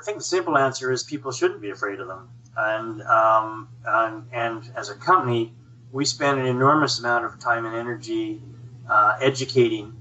I 0.00 0.02
think 0.02 0.18
the 0.18 0.24
simple 0.24 0.56
answer 0.56 0.90
is 0.90 1.02
people 1.02 1.30
shouldn't 1.30 1.60
be 1.60 1.70
afraid 1.70 2.00
of 2.00 2.08
them. 2.08 2.30
And, 2.56 3.02
um, 3.02 3.68
and, 3.84 4.24
and 4.32 4.72
as 4.74 4.88
a 4.88 4.94
company, 4.94 5.52
we 5.92 6.06
spend 6.06 6.40
an 6.40 6.46
enormous 6.46 6.98
amount 6.98 7.26
of 7.26 7.38
time 7.38 7.66
and 7.66 7.76
energy 7.76 8.40
uh, 8.88 9.18
educating, 9.20 9.94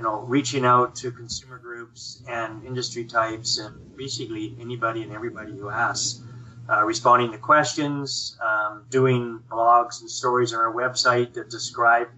you 0.00 0.04
know, 0.04 0.20
reaching 0.20 0.64
out 0.64 0.94
to 0.94 1.10
consumer 1.10 1.58
groups 1.58 2.22
and 2.26 2.64
industry 2.64 3.04
types 3.04 3.58
and 3.58 3.94
basically 3.98 4.56
anybody 4.58 5.02
and 5.02 5.12
everybody 5.12 5.52
who 5.52 5.68
asks, 5.68 6.22
uh, 6.70 6.82
responding 6.82 7.30
to 7.32 7.36
questions, 7.36 8.38
um, 8.42 8.86
doing 8.88 9.40
blogs 9.50 10.00
and 10.00 10.10
stories 10.10 10.54
on 10.54 10.60
our 10.60 10.72
website 10.72 11.34
that 11.34 11.50
describe 11.50 12.08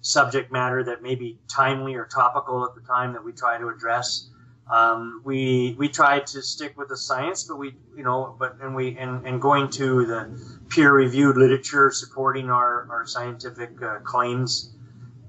subject 0.00 0.52
matter 0.52 0.84
that 0.84 1.02
may 1.02 1.16
be 1.16 1.36
timely 1.48 1.96
or 1.96 2.04
topical 2.04 2.64
at 2.64 2.76
the 2.76 2.80
time 2.82 3.12
that 3.14 3.24
we 3.24 3.32
try 3.32 3.58
to 3.58 3.68
address. 3.68 4.30
Um, 4.70 5.20
we 5.24 5.74
we 5.76 5.88
try 5.88 6.20
to 6.20 6.40
stick 6.40 6.78
with 6.78 6.88
the 6.88 6.96
science, 6.96 7.42
but 7.42 7.56
we 7.56 7.74
you 7.96 8.04
know 8.04 8.36
but 8.38 8.58
and 8.62 8.76
we 8.76 8.96
and, 8.96 9.26
and 9.26 9.42
going 9.42 9.70
to 9.70 10.06
the 10.06 10.60
peer 10.68 10.92
reviewed 10.92 11.36
literature 11.36 11.90
supporting 11.90 12.48
our 12.48 12.86
our 12.88 13.06
scientific 13.08 13.82
uh, 13.82 13.98
claims. 14.04 14.70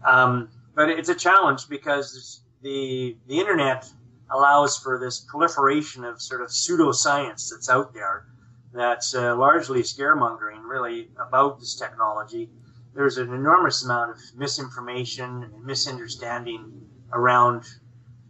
Um, 0.06 0.50
but 0.76 0.90
it's 0.90 1.10
a 1.10 1.16
challenge 1.16 1.68
because 1.70 2.42
the 2.62 3.16
the 3.28 3.40
internet 3.40 3.90
allows 4.30 4.78
for 4.78 5.00
this 5.00 5.20
proliferation 5.20 6.04
of 6.04 6.22
sort 6.22 6.42
of 6.42 6.50
pseudoscience 6.50 7.50
that's 7.50 7.70
out 7.70 7.94
there 7.94 8.26
that's 8.74 9.16
uh, 9.16 9.36
largely 9.36 9.82
scaremongering 9.82 10.68
really 10.68 11.10
about 11.18 11.60
this 11.60 11.76
technology. 11.76 12.50
There's 12.94 13.18
an 13.18 13.34
enormous 13.34 13.84
amount 13.86 14.12
of 14.12 14.18
misinformation 14.36 15.44
and 15.44 15.64
misunderstanding 15.64 16.86
around 17.14 17.64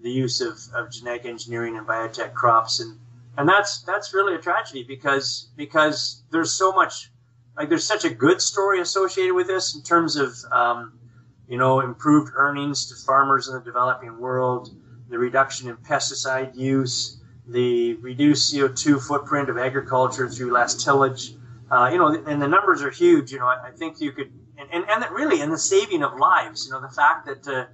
the 0.02 0.12
use 0.12 0.42
of, 0.42 0.60
of 0.76 0.92
genetic 0.92 1.26
engineering 1.26 1.78
and 1.78 1.88
biotech 1.88 2.34
crops 2.34 2.80
and 2.80 3.00
and 3.38 3.50
that's 3.50 3.82
that's 3.82 4.14
really 4.14 4.36
a 4.36 4.38
tragedy 4.38 4.84
because 4.84 5.50
because 5.58 6.24
there's 6.32 6.54
so 6.54 6.72
much 6.72 7.12
like 7.58 7.70
there's 7.70 7.84
such 7.84 8.06
a 8.06 8.10
good 8.10 8.42
story 8.42 8.80
associated 8.80 9.34
with 9.34 9.48
this 9.48 9.76
in 9.76 9.82
terms 9.82 10.16
of 10.16 10.36
um, 10.52 10.98
you 11.48 11.58
know 11.58 11.80
improved 11.80 12.32
earnings 12.36 12.88
to 12.88 13.06
farmers 13.06 13.48
in 13.48 13.56
the 13.56 13.62
developing 13.62 14.20
world 14.20 14.76
the 15.10 15.18
reduction 15.18 15.70
in 15.70 15.78
pesticide 15.78 16.56
use, 16.56 17.20
the 17.48 17.94
reduced 17.96 18.54
CO2 18.54 19.02
footprint 19.02 19.50
of 19.50 19.58
agriculture 19.58 20.30
through 20.30 20.52
less 20.52 20.84
tillage. 20.84 21.34
Uh, 21.70 21.90
you 21.92 21.98
know, 21.98 22.08
and 22.08 22.42
the 22.42 22.48
numbers 22.48 22.82
are 22.82 22.92
huge. 22.92 23.32
You 23.32 23.40
know, 23.40 23.46
I, 23.46 23.68
I 23.68 23.72
think 23.72 24.00
you 24.00 24.12
could, 24.12 24.32
and, 24.58 24.70
and, 24.72 24.86
and 24.90 25.06
really 25.12 25.42
in 25.42 25.50
the 25.50 25.58
saving 25.58 26.04
of 26.04 26.18
lives. 26.18 26.66
You 26.66 26.74
know, 26.74 26.82
the 26.82 26.94
fact 26.94 27.28
that, 27.28 27.48
uh, 27.48 27.66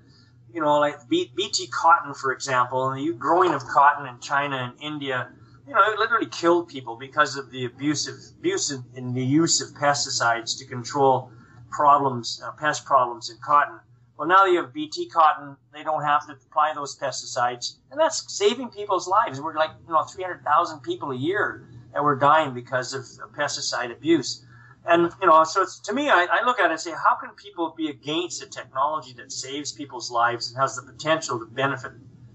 you 0.54 0.62
know, 0.62 0.80
like 0.80 1.08
BT 1.10 1.68
cotton, 1.68 2.14
for 2.14 2.32
example, 2.34 2.90
and 2.90 3.00
the 3.00 3.14
growing 3.14 3.54
of 3.54 3.66
cotton 3.66 4.08
in 4.08 4.20
China 4.20 4.58
and 4.58 4.74
India, 4.82 5.30
you 5.68 5.74
know, 5.74 5.82
it 5.92 6.00
literally 6.00 6.28
killed 6.28 6.68
people 6.68 6.98
because 6.98 7.38
of 7.38 7.52
the 7.52 7.66
abusive, 7.66 8.16
abuse 8.40 8.72
in 8.96 9.14
the 9.14 9.24
use 9.24 9.62
of 9.62 9.76
pesticides 9.78 10.58
to 10.60 10.66
control 10.66 11.32
problems, 11.72 12.42
uh, 12.46 12.52
pest 12.52 12.86
problems 12.86 13.30
in 13.30 13.38
cotton. 13.44 13.80
Well, 14.18 14.28
now 14.28 14.46
you 14.46 14.62
have 14.62 14.74
BT 14.74 15.10
cotton, 15.10 15.58
they 15.74 15.84
don't 15.84 16.04
have 16.04 16.28
to 16.28 16.34
apply 16.34 16.74
those 16.76 16.98
pesticides, 16.98 17.78
and 17.90 18.00
that's 18.00 18.32
saving 18.32 18.70
people's 18.70 19.08
lives. 19.08 19.42
We're 19.42 19.56
like, 19.56 19.72
you 19.88 19.94
know, 19.94 20.04
300,000 20.04 20.82
people 20.82 21.12
a 21.12 21.16
year 21.16 21.68
that 21.94 22.04
were 22.04 22.16
dying 22.16 22.54
because 22.54 22.94
of, 22.94 23.02
of 23.24 23.36
pesticide 23.36 23.92
abuse. 23.92 24.46
And, 24.86 25.12
you 25.22 25.28
know, 25.28 25.44
so 25.44 25.62
it's, 25.62 25.80
to 25.82 25.94
me, 25.94 26.10
I, 26.10 26.28
I 26.32 26.46
look 26.46 26.60
at 26.60 26.66
it 26.66 26.72
and 26.72 26.80
say, 26.80 26.92
how 26.92 27.16
can 27.16 27.32
people 27.32 27.74
be 27.78 27.90
against 27.90 28.42
a 28.42 28.48
technology 28.48 29.14
that 29.14 29.32
saves 29.32 29.72
people's 29.72 30.10
lives 30.10 30.52
and 30.52 30.60
has 30.60 30.76
the 30.76 30.82
potential 30.82 31.40
to 31.40 31.46
benefit, 31.46 31.92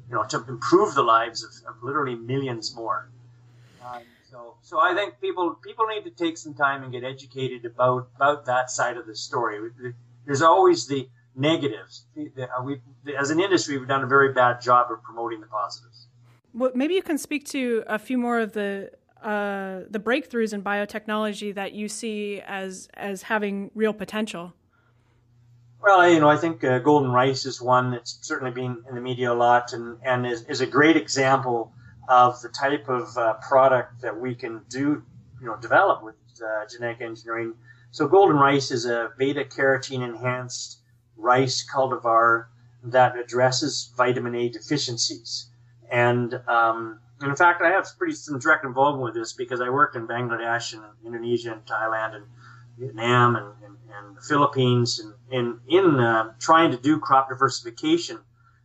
you 0.09 0.15
know, 0.15 0.25
to 0.25 0.45
improve 0.49 0.95
the 0.95 1.03
lives 1.03 1.43
of, 1.43 1.51
of 1.69 1.83
literally 1.83 2.15
millions 2.15 2.75
more? 2.75 3.11
Um, 3.85 4.03
so, 4.37 4.55
so 4.61 4.81
I 4.81 4.95
think 4.95 5.21
people 5.21 5.55
people 5.65 5.87
need 5.87 6.05
to 6.05 6.11
take 6.11 6.37
some 6.37 6.55
time 6.55 6.83
and 6.83 6.93
get 6.93 7.05
educated 7.05 7.65
about 7.65 8.09
about 8.17 8.45
that 8.47 8.71
side 8.71 8.97
of 8.97 9.07
the 9.07 9.17
story. 9.17 9.59
There's 10.27 10.43
always 10.43 10.87
the 10.87 11.09
negatives. 11.35 12.05
Uh, 12.17 12.63
we, 12.63 12.81
as 13.19 13.31
an 13.31 13.41
industry, 13.41 13.79
we've 13.79 13.89
done 13.89 14.03
a 14.03 14.07
very 14.07 14.33
bad 14.33 14.61
job 14.61 14.91
of 14.91 15.03
promoting 15.03 15.41
the 15.41 15.47
positives. 15.47 16.09
Well, 16.53 16.73
maybe 16.75 16.95
you 16.95 17.03
can 17.03 17.19
speak 17.19 17.45
to 17.47 17.85
a 17.87 17.99
few 17.99 18.19
more 18.19 18.39
of 18.41 18.53
the 18.53 18.91
uh, 19.23 19.81
the 19.89 19.99
breakthroughs 19.99 20.53
in 20.53 20.63
biotechnology 20.63 21.55
that 21.55 21.73
you 21.73 21.89
see 21.89 22.43
as 22.47 22.89
as 22.95 23.23
having 23.23 23.71
real 23.75 23.95
potential. 23.95 24.53
Well, 25.81 26.11
you 26.11 26.21
know, 26.21 26.29
I 26.29 26.37
think 26.37 26.63
uh, 26.65 26.81
golden 26.81 27.11
rice 27.11 27.47
is 27.47 27.63
one 27.63 27.93
that's 27.93 28.19
certainly 28.21 28.53
been 28.53 28.83
in 28.89 28.97
the 28.97 29.01
media 29.01 29.33
a 29.33 29.35
lot, 29.35 29.73
and 29.73 29.99
and 30.05 30.27
is, 30.27 30.43
is 30.43 30.61
a 30.61 30.67
great 30.67 30.97
example 30.97 31.73
of 32.09 32.41
the 32.43 32.49
type 32.49 32.89
of 32.89 33.17
uh, 33.17 33.35
product 33.35 34.01
that 34.03 34.19
we 34.19 34.35
can 34.35 34.63
do, 34.69 35.03
you 35.41 35.47
know, 35.47 35.57
develop 35.57 36.03
with 36.03 36.15
uh, 36.43 36.67
genetic 36.71 37.01
engineering. 37.01 37.55
So, 37.91 38.07
golden 38.07 38.37
rice 38.37 38.71
is 38.71 38.87
a 38.87 39.11
beta 39.19 39.45
carotene 39.45 40.03
enhanced 40.03 40.81
rice 41.17 41.67
cultivar 41.69 42.47
that 42.85 43.19
addresses 43.19 43.93
vitamin 43.97 44.35
A 44.35 44.49
deficiencies. 44.49 45.51
And, 45.91 46.35
um, 46.47 47.01
and 47.21 47.31
in 47.31 47.37
fact, 47.37 47.63
I 47.63 47.71
have 47.71 47.87
pretty 47.99 48.15
some 48.15 48.39
direct 48.39 48.65
involvement 48.65 49.05
with 49.05 49.15
this 49.15 49.33
because 49.33 49.61
I 49.61 49.71
worked 49.71 49.97
in 49.97 50.07
Bangladesh 50.07 50.75
and 50.75 50.83
Indonesia 51.05 51.53
and 51.53 51.65
Thailand 51.65 52.17
and 52.17 52.25
Vietnam 52.79 53.37
and, 53.37 53.47
and, 53.65 53.77
and 53.97 54.17
the 54.17 54.21
Philippines 54.21 55.01
and, 55.01 55.15
and 55.31 55.61
in 55.69 55.99
uh, 55.99 56.33
trying 56.39 56.71
to 56.73 56.77
do 56.77 56.99
crop 56.99 57.29
diversification 57.29 58.19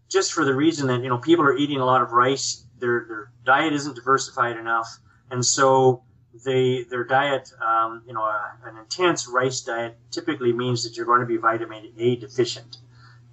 just 0.09 0.33
for 0.33 0.43
the 0.43 0.53
reason 0.53 0.87
that, 0.87 1.01
you 1.01 1.09
know, 1.09 1.17
people 1.17 1.45
are 1.45 1.55
eating 1.55 1.79
a 1.79 1.85
lot 1.85 2.01
of 2.01 2.11
rice. 2.11 2.65
Their, 2.81 3.05
their 3.07 3.31
diet 3.45 3.73
isn't 3.73 3.95
diversified 3.95 4.57
enough. 4.57 4.99
And 5.29 5.45
so 5.45 6.03
they 6.45 6.85
their 6.89 7.03
diet, 7.03 7.51
um, 7.61 8.03
you 8.07 8.13
know, 8.13 8.21
a, 8.21 8.57
an 8.65 8.77
intense 8.77 9.27
rice 9.27 9.61
diet 9.61 9.97
typically 10.11 10.53
means 10.53 10.83
that 10.83 10.95
you're 10.95 11.05
going 11.05 11.21
to 11.21 11.25
be 11.25 11.37
vitamin 11.37 11.91
A 11.97 12.15
deficient, 12.15 12.77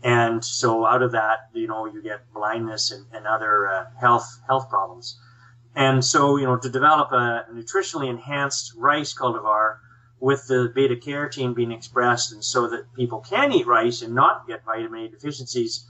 and 0.02 0.44
so 0.44 0.84
out 0.84 1.02
of 1.02 1.12
that, 1.12 1.48
you 1.52 1.68
know, 1.68 1.87
you 1.87 2.02
get 2.02 2.32
blindness 2.32 2.90
and, 2.90 3.06
and 3.12 3.26
other 3.26 3.68
uh, 3.68 3.84
health 4.00 4.40
health 4.46 4.68
problems. 4.68 5.18
And 5.74 6.04
so, 6.04 6.37
you 6.38 6.46
know, 6.46 6.56
to 6.56 6.68
develop 6.68 7.12
a 7.12 7.46
nutritionally 7.52 8.08
enhanced 8.11 8.74
rice 8.76 9.14
cultivar 9.14 9.78
with 10.18 10.48
the 10.48 10.72
beta 10.74 10.96
carotene 10.96 11.54
being 11.54 11.70
expressed, 11.70 12.32
and 12.32 12.44
so 12.44 12.68
that 12.68 12.92
people 12.94 13.20
can 13.20 13.52
eat 13.52 13.66
rice 13.66 14.02
and 14.02 14.12
not 14.12 14.46
get 14.48 14.64
vitamin 14.64 15.04
A 15.04 15.08
deficiencies, 15.08 15.87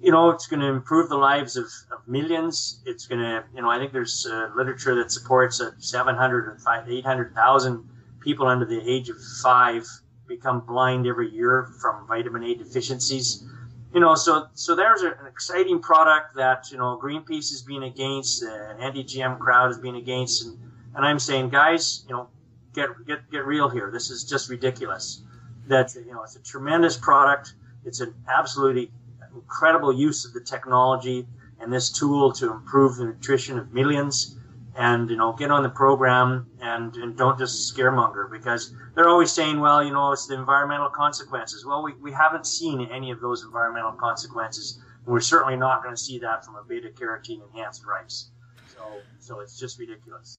you 0.00 0.12
know, 0.12 0.30
it's 0.30 0.46
going 0.46 0.60
to 0.60 0.66
improve 0.66 1.08
the 1.08 1.16
lives 1.16 1.56
of, 1.56 1.66
of 1.90 2.06
millions. 2.06 2.80
It's 2.86 3.06
going 3.06 3.20
to, 3.20 3.44
you 3.54 3.62
know, 3.62 3.70
I 3.70 3.78
think 3.78 3.92
there's 3.92 4.26
uh, 4.26 4.50
literature 4.56 4.94
that 4.96 5.10
supports 5.10 5.58
that 5.58 5.82
700 5.82 6.46
or 6.46 6.84
800,000 6.88 7.88
people 8.20 8.46
under 8.46 8.64
the 8.64 8.80
age 8.88 9.08
of 9.08 9.16
five 9.42 9.84
become 10.28 10.60
blind 10.60 11.06
every 11.06 11.30
year 11.30 11.68
from 11.80 12.06
vitamin 12.06 12.44
A 12.44 12.54
deficiencies. 12.54 13.44
You 13.92 14.00
know, 14.00 14.14
so 14.14 14.48
so 14.52 14.76
there's 14.76 15.00
an 15.00 15.14
exciting 15.26 15.80
product 15.80 16.36
that 16.36 16.70
you 16.70 16.76
know 16.76 17.00
Greenpeace 17.02 17.50
is 17.50 17.62
being 17.62 17.84
against, 17.84 18.44
uh, 18.44 18.74
anti-GM 18.78 19.38
crowd 19.38 19.70
is 19.70 19.78
being 19.78 19.96
against, 19.96 20.44
and, 20.44 20.58
and 20.94 21.06
I'm 21.06 21.18
saying, 21.18 21.48
guys, 21.48 22.04
you 22.06 22.14
know, 22.14 22.28
get 22.74 22.90
get 23.06 23.30
get 23.30 23.46
real 23.46 23.70
here. 23.70 23.90
This 23.90 24.10
is 24.10 24.24
just 24.24 24.50
ridiculous. 24.50 25.22
That 25.68 25.94
you 25.94 26.12
know, 26.12 26.22
it's 26.22 26.36
a 26.36 26.42
tremendous 26.42 26.98
product. 26.98 27.54
It's 27.86 28.00
an 28.00 28.14
absolutely 28.28 28.90
incredible 29.40 29.92
use 29.92 30.24
of 30.24 30.32
the 30.32 30.40
technology 30.40 31.26
and 31.60 31.72
this 31.72 31.90
tool 31.90 32.32
to 32.32 32.52
improve 32.52 32.96
the 32.96 33.04
nutrition 33.04 33.58
of 33.58 33.72
millions. 33.72 34.36
And 34.76 35.10
you 35.10 35.16
know, 35.16 35.32
get 35.32 35.50
on 35.50 35.64
the 35.64 35.70
program 35.70 36.46
and, 36.60 36.94
and 36.94 37.16
don't 37.16 37.36
just 37.36 37.74
scaremonger 37.74 38.30
because 38.30 38.72
they're 38.94 39.08
always 39.08 39.32
saying, 39.32 39.58
well, 39.58 39.82
you 39.82 39.92
know, 39.92 40.12
it's 40.12 40.28
the 40.28 40.34
environmental 40.34 40.88
consequences. 40.88 41.66
Well, 41.66 41.82
we, 41.82 41.94
we 41.94 42.12
haven't 42.12 42.46
seen 42.46 42.88
any 42.92 43.10
of 43.10 43.20
those 43.20 43.42
environmental 43.42 43.90
consequences, 43.90 44.80
and 45.04 45.12
we're 45.12 45.18
certainly 45.18 45.56
not 45.56 45.82
going 45.82 45.96
to 45.96 46.00
see 46.00 46.20
that 46.20 46.44
from 46.44 46.54
a 46.54 46.62
beta 46.62 46.90
carotene 46.90 47.42
enhanced 47.50 47.84
rice. 47.84 48.30
So, 48.72 48.82
so 49.18 49.40
it's 49.40 49.58
just 49.58 49.80
ridiculous. 49.80 50.36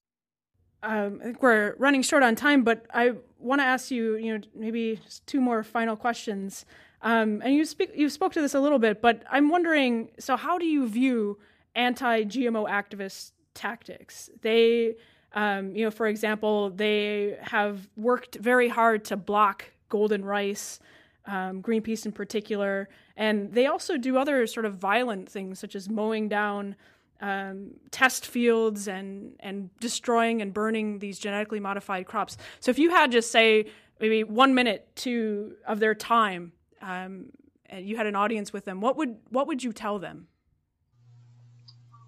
Um, 0.83 1.19
I 1.21 1.25
think 1.25 1.43
we're 1.43 1.75
running 1.77 2.01
short 2.01 2.23
on 2.23 2.35
time, 2.35 2.63
but 2.63 2.85
I 2.93 3.15
want 3.37 3.59
to 3.59 3.65
ask 3.65 3.91
you, 3.91 4.15
you 4.15 4.37
know, 4.37 4.43
maybe 4.55 5.01
two 5.25 5.41
more 5.41 5.63
final 5.63 5.97
questions. 5.97 6.65
Um, 7.01 7.41
and 7.43 7.53
you 7.53 7.65
speak 7.65 7.91
you 7.95 8.09
spoke 8.09 8.33
to 8.33 8.41
this 8.41 8.53
a 8.53 8.59
little 8.59 8.79
bit, 8.79 9.01
but 9.01 9.23
I'm 9.29 9.49
wondering. 9.49 10.11
So, 10.19 10.35
how 10.35 10.57
do 10.57 10.65
you 10.65 10.87
view 10.87 11.39
anti-GMO 11.75 12.69
activist 12.69 13.31
tactics? 13.53 14.29
They, 14.41 14.95
um, 15.33 15.75
you 15.75 15.85
know, 15.85 15.91
for 15.91 16.07
example, 16.07 16.71
they 16.71 17.37
have 17.41 17.87
worked 17.95 18.35
very 18.35 18.67
hard 18.67 19.05
to 19.05 19.17
block 19.17 19.65
golden 19.87 20.25
rice, 20.25 20.79
um, 21.25 21.61
Greenpeace 21.61 22.05
in 22.05 22.11
particular, 22.11 22.89
and 23.15 23.53
they 23.53 23.65
also 23.65 23.97
do 23.97 24.17
other 24.17 24.45
sort 24.45 24.65
of 24.65 24.75
violent 24.75 25.29
things, 25.29 25.59
such 25.59 25.75
as 25.75 25.89
mowing 25.89 26.27
down. 26.27 26.75
Um, 27.21 27.71
test 27.91 28.25
fields 28.25 28.87
and 28.87 29.35
and 29.41 29.69
destroying 29.81 30.41
and 30.41 30.53
burning 30.53 30.99
these 30.99 31.19
genetically 31.19 31.59
modified 31.59 32.05
crops. 32.05 32.37
So 32.61 32.71
if 32.71 32.79
you 32.79 32.91
had 32.91 33.11
just 33.11 33.29
say 33.29 33.65
maybe 33.99 34.23
one 34.23 34.53
minute 34.55 34.87
to 34.97 35.55
of 35.67 35.81
their 35.81 35.93
time 35.93 36.53
um, 36.81 37.27
and 37.65 37.87
you 37.87 37.97
had 37.97 38.07
an 38.07 38.15
audience 38.15 38.51
with 38.51 38.65
them, 38.65 38.81
what 38.81 38.97
would 38.97 39.17
what 39.29 39.47
would 39.47 39.63
you 39.63 39.71
tell 39.73 39.99
them? 39.99 40.27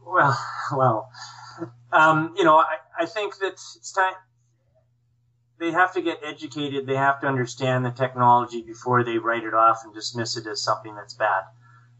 Well, 0.05 0.37
well, 0.75 1.09
um, 1.91 2.33
you 2.37 2.43
know, 2.43 2.57
I, 2.57 2.77
I 2.99 3.05
think 3.05 3.37
that 3.39 3.53
it's 3.53 3.91
time. 3.91 4.13
They 5.59 5.71
have 5.71 5.93
to 5.93 6.01
get 6.01 6.19
educated. 6.23 6.87
They 6.87 6.95
have 6.95 7.21
to 7.21 7.27
understand 7.27 7.85
the 7.85 7.91
technology 7.91 8.63
before 8.63 9.03
they 9.03 9.19
write 9.19 9.43
it 9.43 9.53
off 9.53 9.81
and 9.83 9.93
dismiss 9.93 10.35
it 10.35 10.47
as 10.47 10.63
something 10.63 10.95
that's 10.95 11.13
bad. 11.13 11.43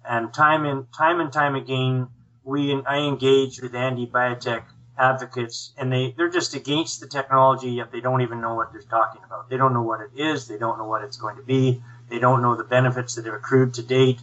And 0.04 0.34
time 0.34 0.66
and 0.66 0.92
time 0.92 1.20
and 1.20 1.32
time 1.32 1.56
again, 1.56 2.08
we 2.44 2.74
I 2.74 2.98
engage 2.98 3.62
with 3.62 3.76
anti-biotech 3.76 4.64
advocates, 4.98 5.74
and 5.78 5.92
they 5.92 6.14
they're 6.18 6.30
just 6.30 6.56
against 6.56 7.02
the 7.02 7.08
technology, 7.08 7.70
yet 7.70 7.92
they 7.92 8.02
don't 8.02 8.22
even 8.22 8.42
know 8.42 8.56
what 8.56 8.72
they're 8.72 8.82
talking 8.82 9.22
about. 9.24 9.50
They 9.50 9.58
don't 9.58 9.74
know 9.74 9.84
what 9.84 10.00
it 10.02 10.20
is. 10.20 10.48
They 10.48 10.58
don't 10.58 10.80
know 10.80 10.86
what 10.86 11.04
it's 11.04 11.18
going 11.18 11.38
to 11.38 11.44
be. 11.44 11.84
They 12.12 12.20
don't 12.20 12.42
know 12.42 12.58
the 12.58 12.66
benefits 12.66 13.16
that 13.16 13.26
have 13.26 13.34
accrued 13.34 13.74
to 13.76 13.84
date, 13.84 14.20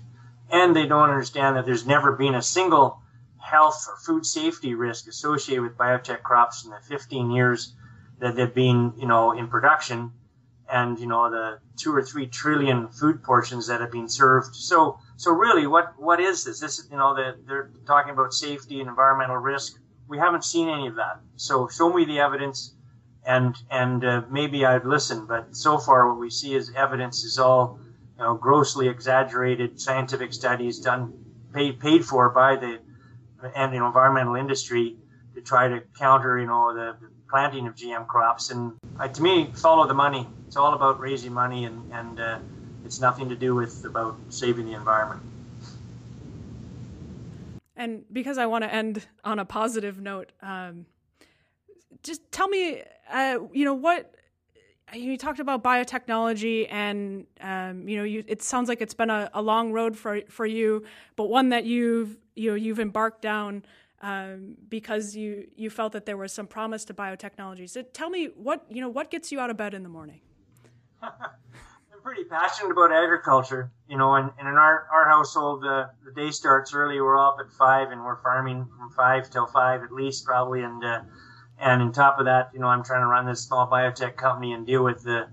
and 0.51 0.77
they 0.77 0.87
don't 0.87 1.09
understand 1.09 1.57
that 1.57 1.65
there's 1.65 1.87
never 1.87 2.13
been 2.13 2.35
a 2.35 2.43
single 2.43 3.01
health 3.39 3.87
or 3.89 3.97
food 3.97 4.27
safety 4.27 4.75
risk 4.75 5.09
associated 5.09 5.63
with 5.63 5.79
biotech 5.79 6.23
crops 6.23 6.67
in 6.67 6.71
the 6.71 6.81
15 6.87 7.31
years 7.31 7.73
that 8.19 8.37
they've 8.37 8.55
been, 8.55 8.93
you 8.99 9.07
know, 9.07 9.33
in 9.33 9.49
production, 9.49 10.13
and 10.71 10.99
you 10.99 11.07
know 11.07 11.31
the 11.31 11.61
two 11.79 11.95
or 11.95 12.03
three 12.03 12.27
trillion 12.27 12.89
food 12.89 13.23
portions 13.23 13.69
that 13.69 13.81
have 13.81 13.91
been 13.91 14.11
served. 14.11 14.55
So, 14.55 14.99
so 15.17 15.33
really, 15.33 15.67
what 15.67 15.95
what 15.99 16.21
is 16.21 16.45
this? 16.45 16.61
This, 16.61 16.87
you 16.91 16.99
know, 16.99 17.15
that 17.15 17.47
they're 17.47 17.71
talking 17.87 18.13
about 18.13 18.35
safety 18.35 18.81
and 18.81 18.89
environmental 18.91 19.39
risk. 19.39 19.81
We 20.09 20.19
haven't 20.19 20.45
seen 20.45 20.69
any 20.69 20.89
of 20.89 20.97
that. 20.97 21.21
So, 21.37 21.69
show 21.69 21.91
me 21.91 22.05
the 22.05 22.21
evidence 22.21 22.75
and 23.29 23.55
and 23.71 24.05
uh, 24.05 24.23
maybe 24.31 24.65
I'd 24.65 24.87
listen. 24.87 25.27
But 25.27 25.55
so 25.55 25.79
far, 25.79 26.09
what 26.09 26.19
we 26.19 26.31
see 26.31 26.55
is 26.55 26.73
evidence 26.75 27.23
is 27.25 27.39
all 27.39 27.79
you 28.17 28.25
know, 28.25 28.35
grossly 28.35 28.89
exaggerated 28.89 29.79
scientific 29.79 30.33
studies 30.33 30.81
done 30.81 31.13
paid 31.53 31.79
paid 31.79 32.05
for 32.05 32.31
by 32.31 32.57
the 32.57 32.79
and 33.55 33.73
you 33.75 33.81
know, 33.81 33.87
environmental 33.87 34.35
industry 34.35 34.97
to 35.35 35.43
try 35.43 35.69
to 35.69 35.83
counter 35.99 36.41
you 36.41 36.47
know 36.47 36.75
the, 36.75 36.97
planting 37.29 37.67
of 37.67 37.75
GM 37.75 38.07
crops. 38.07 38.51
And 38.51 38.73
uh, 38.99 39.07
to 39.07 39.23
me, 39.23 39.51
follow 39.55 39.87
the 39.87 39.93
money. 39.93 40.27
It's 40.47 40.57
all 40.57 40.73
about 40.73 40.99
raising 40.99 41.35
money, 41.35 41.67
and 41.67 41.93
and 41.93 42.19
uh, 42.19 42.39
it's 42.87 42.99
nothing 42.99 43.29
to 43.29 43.37
do 43.37 43.55
with 43.55 43.85
about 43.85 44.17
saving 44.31 44.65
the 44.65 44.73
environment. 44.73 45.21
And 47.77 48.05
because 48.11 48.39
I 48.39 48.47
want 48.47 48.65
to 48.65 48.75
end 48.75 49.07
on 49.23 49.39
a 49.39 49.45
positive 49.45 50.01
note, 50.01 50.33
um, 50.43 50.87
just 52.03 52.21
tell 52.33 52.49
me, 52.49 52.83
uh, 53.11 53.39
you 53.53 53.65
know, 53.65 53.75
what 53.75 54.15
you 54.95 55.17
talked 55.19 55.41
about 55.41 55.63
biotechnology, 55.63 56.67
and 56.71 57.27
um, 57.41 57.89
you 57.89 57.97
know, 57.97 58.05
you, 58.05 58.25
it 58.27 58.43
sounds 58.43 58.69
like 58.69 58.81
it's 58.81 58.95
been 58.95 59.11
a, 59.11 59.31
a, 59.35 59.43
long 59.43 59.73
road 59.73 59.97
for 59.97 60.21
for 60.29 60.47
you, 60.47 60.85
but 61.17 61.25
one 61.25 61.51
that 61.51 61.65
you've 61.65 62.17
you 62.35 62.51
know 62.51 62.57
you've 62.57 62.81
embarked 62.81 63.23
down 63.23 63.65
um, 64.01 64.57
because 64.69 65.15
you 65.15 65.49
you 65.57 65.71
felt 65.71 65.93
that 65.93 66.07
there 66.07 66.17
was 66.17 66.33
some 66.33 66.47
promise 66.47 66.85
to 66.87 66.95
biotechnology. 66.95 67.69
So 67.69 67.83
tell 67.83 68.11
me 68.11 68.27
what 68.37 68.65
you 68.71 68.81
know 68.81 68.89
what 68.89 69.11
gets 69.11 69.31
you 69.33 69.41
out 69.41 69.51
of 69.51 69.57
bed 69.57 69.75
in 69.75 69.83
the 69.83 69.89
morning. 69.89 70.21
I'm 71.03 72.03
pretty 72.03 72.25
passionate 72.25 72.71
about 72.71 72.93
agriculture, 72.93 73.71
you 73.89 73.99
know, 73.99 74.15
and, 74.15 74.31
and 74.39 74.49
in 74.49 74.55
our 74.55 74.87
our 74.93 75.09
household, 75.09 75.65
uh, 75.65 75.89
the 76.05 76.13
day 76.13 76.31
starts 76.31 76.73
early. 76.73 77.01
We're 77.01 77.19
up 77.19 77.37
at 77.41 77.53
five, 77.53 77.91
and 77.91 78.05
we're 78.05 78.23
farming 78.23 78.67
from 78.77 78.91
five 78.93 79.31
till 79.31 79.47
five 79.47 79.83
at 79.83 79.93
least, 79.93 80.25
probably, 80.25 80.63
and 80.63 80.83
uh, 80.83 81.01
and 81.61 81.83
on 81.83 81.93
top 81.93 82.19
of 82.19 82.27
that, 82.27 82.51
you 82.55 82.61
know, 82.61 82.69
I'm 82.69 82.85
trying 82.85 83.03
to 83.03 83.07
run 83.07 83.27
this 83.27 83.43
small 83.43 83.69
biotech 83.69 84.17
company 84.17 84.53
and 84.53 84.67
deal 84.67 84.85
with 84.85 85.03
the 85.03 85.29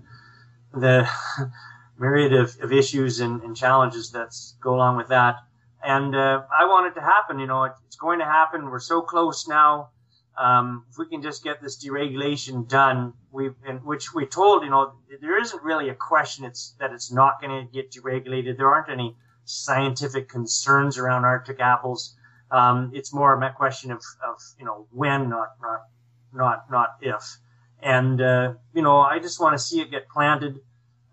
the 0.72 1.08
myriad 1.98 2.32
of, 2.32 2.56
of 2.60 2.72
issues 2.72 3.20
and, 3.20 3.42
and 3.42 3.56
challenges 3.56 4.10
that 4.10 4.34
go 4.60 4.74
along 4.74 4.96
with 4.96 5.08
that. 5.08 5.36
And 5.82 6.14
uh, 6.14 6.42
I 6.58 6.66
want 6.66 6.88
it 6.88 6.98
to 6.98 7.00
happen. 7.00 7.38
You 7.38 7.46
know, 7.46 7.64
it, 7.64 7.72
it's 7.86 7.96
going 7.96 8.18
to 8.18 8.24
happen. 8.24 8.70
We're 8.70 8.80
so 8.80 9.00
close 9.00 9.46
now. 9.48 9.90
Um, 10.36 10.84
if 10.90 10.98
we 10.98 11.06
can 11.06 11.22
just 11.22 11.42
get 11.42 11.62
this 11.62 11.82
deregulation 11.82 12.68
done, 12.68 13.14
we 13.32 13.46
which 13.84 14.12
we 14.12 14.26
told, 14.26 14.64
you 14.64 14.70
know, 14.70 14.92
there 15.22 15.40
isn't 15.40 15.62
really 15.62 15.88
a 15.88 15.94
question. 15.94 16.44
It's 16.44 16.74
that 16.78 16.92
it's 16.92 17.10
not 17.10 17.40
going 17.40 17.66
to 17.66 17.72
get 17.72 17.90
deregulated. 17.90 18.58
There 18.58 18.70
aren't 18.70 18.90
any 18.90 19.16
scientific 19.46 20.28
concerns 20.28 20.98
around 20.98 21.24
Arctic 21.24 21.60
apples. 21.60 22.16
Um, 22.50 22.90
it's 22.94 23.14
more 23.14 23.40
a 23.42 23.52
question 23.54 23.90
of, 23.90 24.02
of 24.22 24.36
you 24.58 24.66
know 24.66 24.86
when, 24.90 25.30
not 25.30 25.54
not 25.62 25.84
not 26.36 26.70
not 26.70 26.96
if. 27.00 27.38
And 27.82 28.20
uh, 28.20 28.54
you 28.74 28.82
know, 28.82 28.98
I 28.98 29.18
just 29.18 29.40
want 29.40 29.54
to 29.54 29.58
see 29.58 29.80
it 29.80 29.90
get 29.90 30.08
planted, 30.08 30.60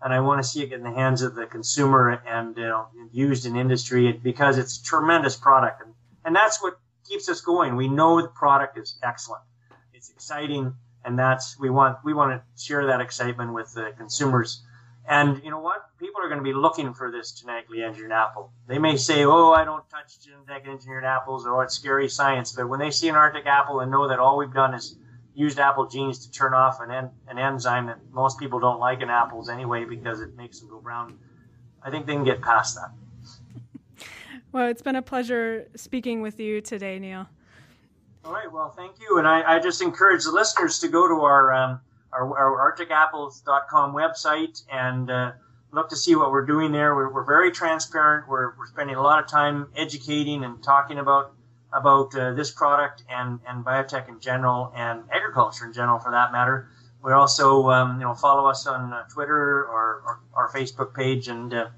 and 0.02 0.12
I 0.12 0.20
want 0.20 0.42
to 0.42 0.48
see 0.48 0.62
it 0.62 0.68
get 0.70 0.78
in 0.78 0.84
the 0.84 0.92
hands 0.92 1.22
of 1.22 1.34
the 1.34 1.46
consumer 1.46 2.10
and 2.26 2.56
used 3.12 3.46
in 3.46 3.56
industry 3.56 4.12
because 4.12 4.58
it's 4.58 4.78
a 4.78 4.82
tremendous 4.82 5.36
product, 5.36 5.82
and 5.82 5.94
and 6.24 6.34
that's 6.34 6.62
what 6.62 6.78
keeps 7.08 7.28
us 7.28 7.40
going. 7.40 7.76
We 7.76 7.88
know 7.88 8.20
the 8.20 8.28
product 8.28 8.78
is 8.78 8.98
excellent, 9.02 9.42
it's 9.92 10.10
exciting, 10.10 10.74
and 11.04 11.18
that's 11.18 11.58
we 11.58 11.70
want 11.70 11.98
we 12.04 12.14
want 12.14 12.32
to 12.32 12.62
share 12.62 12.86
that 12.86 13.00
excitement 13.00 13.52
with 13.52 13.72
the 13.74 13.92
consumers. 13.96 14.62
And 15.06 15.42
you 15.44 15.50
know 15.50 15.60
what? 15.60 15.84
People 15.98 16.22
are 16.22 16.28
going 16.28 16.38
to 16.38 16.44
be 16.44 16.54
looking 16.54 16.94
for 16.94 17.10
this 17.10 17.32
genetically 17.32 17.82
engineered 17.82 18.12
apple. 18.12 18.52
They 18.66 18.78
may 18.78 18.96
say, 18.96 19.24
"Oh, 19.24 19.52
I 19.52 19.64
don't 19.64 19.88
touch 19.90 20.18
genetically 20.20 20.72
engineered 20.72 21.04
apples," 21.04 21.46
or 21.46 21.62
"It's 21.62 21.74
scary 21.74 22.08
science." 22.08 22.52
But 22.52 22.70
when 22.70 22.80
they 22.80 22.90
see 22.90 23.10
an 23.10 23.14
Arctic 23.14 23.44
apple 23.44 23.80
and 23.80 23.90
know 23.90 24.08
that 24.08 24.18
all 24.18 24.38
we've 24.38 24.52
done 24.52 24.72
is 24.72 24.96
used 25.34 25.58
apple 25.58 25.86
genes 25.86 26.26
to 26.26 26.32
turn 26.32 26.54
off 26.54 26.80
an, 26.80 26.90
en- 26.90 27.10
an 27.28 27.38
enzyme 27.38 27.86
that 27.86 27.98
most 28.12 28.38
people 28.38 28.60
don't 28.60 28.78
like 28.78 29.00
in 29.00 29.10
apples 29.10 29.48
anyway 29.48 29.84
because 29.84 30.20
it 30.20 30.36
makes 30.36 30.60
them 30.60 30.68
go 30.68 30.80
brown. 30.80 31.18
I 31.82 31.90
think 31.90 32.06
they 32.06 32.14
can 32.14 32.24
get 32.24 32.40
past 32.40 32.76
that. 32.76 34.06
well, 34.52 34.68
it's 34.68 34.82
been 34.82 34.96
a 34.96 35.02
pleasure 35.02 35.68
speaking 35.76 36.22
with 36.22 36.38
you 36.38 36.60
today, 36.60 36.98
Neal. 36.98 37.26
All 38.24 38.32
right. 38.32 38.50
Well, 38.50 38.70
thank 38.70 39.00
you. 39.00 39.18
And 39.18 39.28
I, 39.28 39.56
I 39.56 39.58
just 39.58 39.82
encourage 39.82 40.24
the 40.24 40.30
listeners 40.30 40.78
to 40.78 40.88
go 40.88 41.06
to 41.06 41.24
our, 41.24 41.52
um, 41.52 41.80
our, 42.12 42.38
our 42.38 42.72
arcticapples.com 42.72 43.94
website 43.94 44.62
and 44.72 45.10
uh, 45.10 45.32
look 45.72 45.90
to 45.90 45.96
see 45.96 46.14
what 46.14 46.30
we're 46.30 46.46
doing 46.46 46.72
there. 46.72 46.94
We're, 46.94 47.12
we're 47.12 47.24
very 47.24 47.50
transparent. 47.50 48.26
We're, 48.26 48.56
we're 48.56 48.66
spending 48.66 48.96
a 48.96 49.02
lot 49.02 49.22
of 49.22 49.28
time 49.28 49.68
educating 49.76 50.42
and 50.42 50.62
talking 50.62 50.98
about 50.98 51.34
about 51.74 52.14
uh, 52.14 52.32
this 52.32 52.50
product 52.50 53.02
and, 53.10 53.40
and 53.48 53.64
biotech 53.64 54.08
in 54.08 54.20
general 54.20 54.72
and 54.76 55.02
agriculture 55.12 55.66
in 55.66 55.72
general 55.72 55.98
for 55.98 56.12
that 56.12 56.32
matter. 56.32 56.68
We 57.02 57.12
also, 57.12 57.68
um, 57.68 58.00
you 58.00 58.06
know, 58.06 58.14
follow 58.14 58.48
us 58.48 58.66
on 58.66 58.92
uh, 58.92 59.02
Twitter 59.08 59.64
or, 59.64 60.02
or, 60.06 60.20
our 60.32 60.48
Facebook 60.48 60.94
page 60.94 61.28
and 61.28 61.52
uh, 61.52 61.68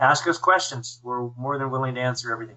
ask 0.00 0.26
us 0.26 0.38
questions. 0.38 0.98
We're 1.04 1.28
more 1.36 1.56
than 1.56 1.70
willing 1.70 1.94
to 1.94 2.00
answer 2.00 2.32
everything. 2.32 2.56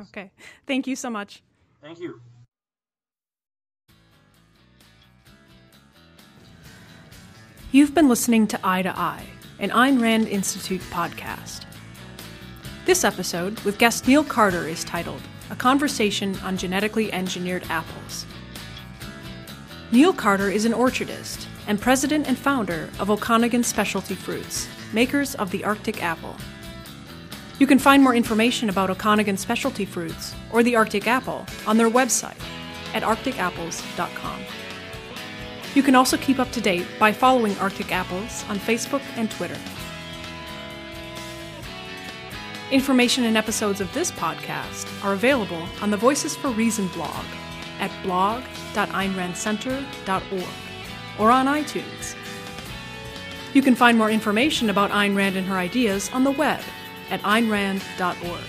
Okay. 0.00 0.30
Thank 0.66 0.86
you 0.86 0.96
so 0.96 1.10
much. 1.10 1.42
Thank 1.82 2.00
you. 2.00 2.20
You've 7.70 7.94
been 7.94 8.08
listening 8.08 8.46
to 8.48 8.60
Eye 8.64 8.82
to 8.82 8.98
Eye, 8.98 9.24
an 9.58 9.70
Ayn 9.70 10.00
Rand 10.00 10.28
Institute 10.28 10.80
podcast. 10.90 11.64
This 12.84 13.04
episode 13.04 13.60
with 13.60 13.78
guest 13.78 14.08
Neal 14.08 14.24
Carter 14.24 14.66
is 14.66 14.84
titled 14.84 15.22
a 15.52 15.56
conversation 15.56 16.34
on 16.40 16.56
genetically 16.56 17.12
engineered 17.12 17.62
apples. 17.68 18.24
Neal 19.92 20.14
Carter 20.14 20.48
is 20.48 20.64
an 20.64 20.72
orchardist 20.72 21.46
and 21.66 21.78
president 21.78 22.26
and 22.26 22.38
founder 22.38 22.88
of 22.98 23.10
Okanagan 23.10 23.62
Specialty 23.62 24.14
Fruits, 24.14 24.66
makers 24.94 25.34
of 25.34 25.50
the 25.50 25.62
Arctic 25.62 26.02
apple. 26.02 26.36
You 27.58 27.66
can 27.66 27.78
find 27.78 28.02
more 28.02 28.14
information 28.14 28.70
about 28.70 28.88
Okanagan 28.88 29.36
Specialty 29.36 29.84
Fruits 29.84 30.34
or 30.50 30.62
the 30.62 30.74
Arctic 30.74 31.06
apple 31.06 31.44
on 31.66 31.76
their 31.76 31.90
website 31.90 32.40
at 32.94 33.02
arcticapples.com. 33.02 34.40
You 35.74 35.82
can 35.82 35.94
also 35.94 36.16
keep 36.16 36.38
up 36.38 36.50
to 36.52 36.62
date 36.62 36.86
by 36.98 37.12
following 37.12 37.56
Arctic 37.58 37.92
Apples 37.92 38.42
on 38.48 38.58
Facebook 38.58 39.02
and 39.16 39.30
Twitter. 39.30 39.58
Information 42.72 43.22
and 43.24 43.36
episodes 43.36 43.82
of 43.82 43.92
this 43.92 44.10
podcast 44.10 44.88
are 45.04 45.12
available 45.12 45.62
on 45.82 45.90
the 45.90 45.96
Voices 45.98 46.34
for 46.34 46.48
Reason 46.48 46.88
blog 46.88 47.22
at 47.80 47.92
blog.aynrandcenter.org 48.02 50.48
or 51.18 51.30
on 51.30 51.46
iTunes. 51.46 52.16
You 53.52 53.60
can 53.60 53.74
find 53.74 53.98
more 53.98 54.10
information 54.10 54.70
about 54.70 54.90
Ayn 54.90 55.14
Rand 55.14 55.36
and 55.36 55.46
her 55.48 55.58
ideas 55.58 56.10
on 56.14 56.24
the 56.24 56.30
web 56.30 56.62
at 57.10 57.20
aynrand.org. 57.20 58.40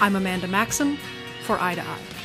I'm 0.00 0.16
Amanda 0.16 0.48
Maxham 0.48 0.98
for 1.44 1.56
Eye 1.60 1.76
to 1.76 1.82
Eye. 1.82 2.17